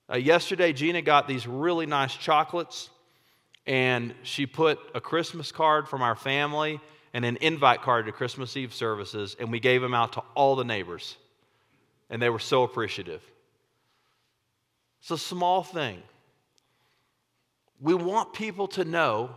Uh, 0.10 0.16
yesterday, 0.16 0.72
Gina 0.72 1.02
got 1.02 1.28
these 1.28 1.46
really 1.46 1.86
nice 1.86 2.16
chocolates, 2.16 2.90
and 3.68 4.14
she 4.24 4.46
put 4.46 4.80
a 4.96 5.02
Christmas 5.02 5.52
card 5.52 5.90
from 5.90 6.02
our 6.02 6.16
family 6.16 6.80
and 7.14 7.26
an 7.26 7.38
invite 7.42 7.82
card 7.82 8.06
to 8.06 8.14
Christmas 8.14 8.56
Eve 8.56 8.74
services, 8.74 9.36
and 9.38 9.52
we 9.52 9.60
gave 9.60 9.82
them 9.82 9.94
out 9.94 10.14
to 10.14 10.24
all 10.34 10.56
the 10.56 10.64
neighbors. 10.64 11.18
And 12.10 12.22
they 12.22 12.30
were 12.30 12.40
so 12.40 12.64
appreciative. 12.64 13.22
It's 15.02 15.12
a 15.12 15.18
small 15.18 15.62
thing. 15.62 16.02
We 17.82 17.96
want 17.96 18.32
people 18.32 18.68
to 18.70 18.86
know 18.86 19.32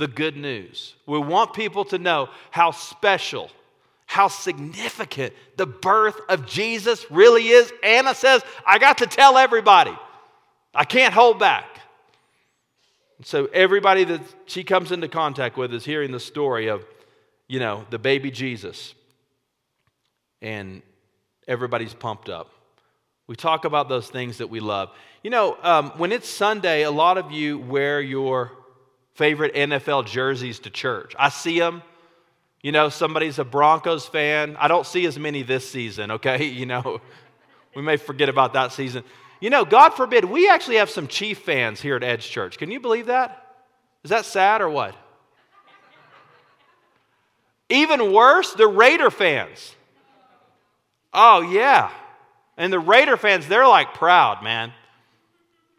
the 0.00 0.08
good 0.08 0.36
news. 0.36 0.94
We 1.06 1.20
want 1.20 1.54
people 1.54 1.84
to 1.86 1.98
know 1.98 2.28
how 2.50 2.72
special 2.72 3.50
how 4.10 4.26
significant 4.26 5.32
the 5.56 5.66
birth 5.66 6.20
of 6.28 6.44
Jesus 6.44 7.08
really 7.12 7.46
is. 7.46 7.72
Anna 7.80 8.12
says, 8.12 8.42
I 8.66 8.80
got 8.80 8.98
to 8.98 9.06
tell 9.06 9.38
everybody. 9.38 9.96
I 10.74 10.82
can't 10.82 11.14
hold 11.14 11.38
back. 11.38 11.78
So 13.22 13.46
everybody 13.52 14.02
that 14.02 14.20
she 14.46 14.64
comes 14.64 14.90
into 14.90 15.06
contact 15.06 15.56
with 15.56 15.72
is 15.72 15.84
hearing 15.84 16.10
the 16.10 16.18
story 16.18 16.66
of, 16.66 16.84
you 17.46 17.60
know, 17.60 17.86
the 17.90 18.00
baby 18.00 18.32
Jesus. 18.32 18.94
And 20.42 20.82
everybody's 21.46 21.94
pumped 21.94 22.28
up. 22.28 22.50
We 23.28 23.36
talk 23.36 23.64
about 23.64 23.88
those 23.88 24.10
things 24.10 24.38
that 24.38 24.50
we 24.50 24.58
love. 24.58 24.90
You 25.22 25.30
know, 25.30 25.56
um, 25.62 25.92
when 25.98 26.10
it's 26.10 26.28
Sunday, 26.28 26.82
a 26.82 26.90
lot 26.90 27.16
of 27.16 27.30
you 27.30 27.60
wear 27.60 28.00
your 28.00 28.50
favorite 29.20 29.54
NFL 29.54 30.06
jerseys 30.06 30.60
to 30.60 30.70
church. 30.70 31.14
I 31.18 31.28
see 31.28 31.58
them. 31.58 31.82
You 32.62 32.72
know, 32.72 32.88
somebody's 32.88 33.38
a 33.38 33.44
Broncos 33.44 34.06
fan. 34.06 34.56
I 34.58 34.66
don't 34.66 34.86
see 34.86 35.04
as 35.04 35.18
many 35.18 35.42
this 35.42 35.68
season, 35.68 36.10
okay? 36.12 36.44
You 36.60 36.64
know, 36.64 37.02
we 37.76 37.82
may 37.82 37.98
forget 37.98 38.30
about 38.30 38.54
that 38.54 38.72
season. 38.72 39.04
You 39.38 39.50
know, 39.50 39.66
God 39.66 39.90
forbid, 39.90 40.24
we 40.24 40.48
actually 40.48 40.76
have 40.76 40.88
some 40.88 41.06
Chief 41.06 41.40
fans 41.40 41.82
here 41.82 41.96
at 41.96 42.02
Edge 42.02 42.30
Church. 42.30 42.56
Can 42.56 42.70
you 42.70 42.80
believe 42.80 43.06
that? 43.06 43.46
Is 44.04 44.08
that 44.08 44.24
sad 44.24 44.62
or 44.62 44.70
what? 44.70 44.96
Even 47.68 48.10
worse, 48.10 48.54
the 48.54 48.66
Raider 48.66 49.10
fans. 49.10 49.74
Oh, 51.12 51.42
yeah. 51.42 51.90
And 52.56 52.72
the 52.72 52.80
Raider 52.80 53.18
fans, 53.18 53.46
they're 53.46 53.68
like 53.68 53.92
proud, 53.92 54.42
man. 54.42 54.72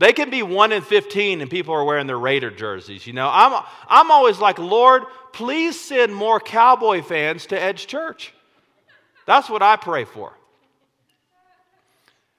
They 0.01 0.13
can 0.13 0.31
be 0.31 0.41
1 0.41 0.71
in 0.71 0.81
15 0.81 1.41
and 1.41 1.51
people 1.51 1.75
are 1.75 1.83
wearing 1.83 2.07
their 2.07 2.17
Raider 2.17 2.49
jerseys. 2.49 3.05
You 3.05 3.13
know, 3.13 3.29
I'm, 3.31 3.63
I'm 3.87 4.09
always 4.09 4.39
like, 4.39 4.57
Lord, 4.57 5.03
please 5.31 5.79
send 5.79 6.15
more 6.15 6.39
Cowboy 6.39 7.03
fans 7.03 7.45
to 7.45 7.61
Edge 7.61 7.85
Church. 7.85 8.33
That's 9.27 9.47
what 9.47 9.61
I 9.61 9.75
pray 9.75 10.05
for. 10.05 10.33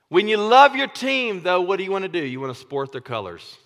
When 0.08 0.26
you 0.26 0.38
love 0.38 0.74
your 0.74 0.88
team, 0.88 1.44
though, 1.44 1.60
what 1.60 1.76
do 1.76 1.84
you 1.84 1.92
want 1.92 2.02
to 2.02 2.08
do? 2.08 2.18
You 2.18 2.40
want 2.40 2.52
to 2.52 2.60
sport 2.60 2.90
their 2.90 3.00
colors. 3.00 3.56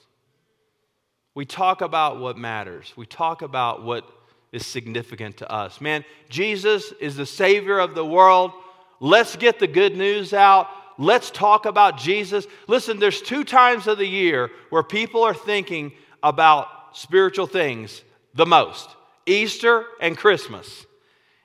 We 1.35 1.47
talk 1.47 1.81
about 1.81 2.21
what 2.21 2.37
matters, 2.37 2.93
we 2.97 3.07
talk 3.07 3.41
about 3.41 3.83
what 3.83 4.07
is 4.53 4.67
significant 4.67 5.39
to 5.39 5.51
us. 5.51 5.81
Man, 5.81 6.05
Jesus 6.29 6.93
is 7.01 7.17
the 7.17 7.25
Savior 7.25 7.79
of 7.79 7.95
the 7.95 8.05
world. 8.05 8.53
Let's 9.01 9.37
get 9.37 9.59
the 9.59 9.67
good 9.67 9.97
news 9.97 10.35
out. 10.35 10.69
Let's 10.99 11.31
talk 11.31 11.67
about 11.67 11.99
Jesus. 11.99 12.47
Listen, 12.69 12.99
there's 12.99 13.21
two 13.21 13.45
times 13.45 13.87
of 13.87 13.99
the 13.99 14.07
year 14.07 14.51
where 14.71 14.83
people 14.83 15.23
are 15.23 15.35
thinking 15.35 15.93
about 16.23 16.69
spiritual 16.93 17.47
things 17.47 18.03
the 18.35 18.47
most 18.47 18.89
Easter 19.27 19.85
and 20.01 20.17
Christmas. 20.17 20.87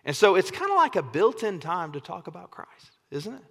And 0.05 0.15
so 0.15 0.35
it's 0.35 0.51
kind 0.51 0.71
of 0.71 0.77
like 0.77 0.95
a 0.95 1.03
built 1.03 1.43
in 1.43 1.59
time 1.59 1.93
to 1.93 2.01
talk 2.01 2.27
about 2.27 2.51
Christ, 2.51 2.91
isn't 3.11 3.33
it? 3.33 3.43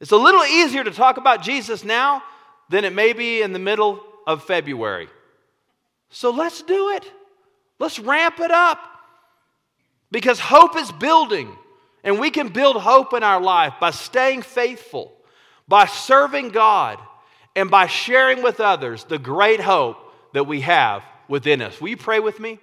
It's 0.00 0.12
a 0.12 0.16
little 0.16 0.44
easier 0.44 0.82
to 0.82 0.90
talk 0.90 1.16
about 1.16 1.42
Jesus 1.42 1.84
now 1.84 2.22
than 2.68 2.84
it 2.84 2.92
may 2.92 3.12
be 3.12 3.42
in 3.42 3.52
the 3.52 3.58
middle 3.58 4.00
of 4.26 4.44
February. 4.44 5.08
So 6.10 6.30
let's 6.30 6.62
do 6.62 6.90
it. 6.90 7.10
Let's 7.78 7.98
ramp 7.98 8.40
it 8.40 8.50
up 8.50 8.78
because 10.10 10.38
hope 10.38 10.76
is 10.76 10.90
building. 10.92 11.56
And 12.04 12.18
we 12.18 12.30
can 12.30 12.48
build 12.48 12.76
hope 12.76 13.12
in 13.14 13.22
our 13.22 13.40
life 13.40 13.74
by 13.80 13.90
staying 13.90 14.42
faithful, 14.42 15.12
by 15.68 15.86
serving 15.86 16.50
God, 16.50 16.98
and 17.54 17.70
by 17.70 17.86
sharing 17.86 18.42
with 18.42 18.60
others 18.60 19.04
the 19.04 19.18
great 19.18 19.60
hope 19.60 19.96
that 20.32 20.44
we 20.44 20.62
have 20.62 21.02
within 21.28 21.62
us. 21.62 21.80
Will 21.80 21.88
you 21.88 21.96
pray 21.96 22.20
with 22.20 22.40
me? 22.40 22.58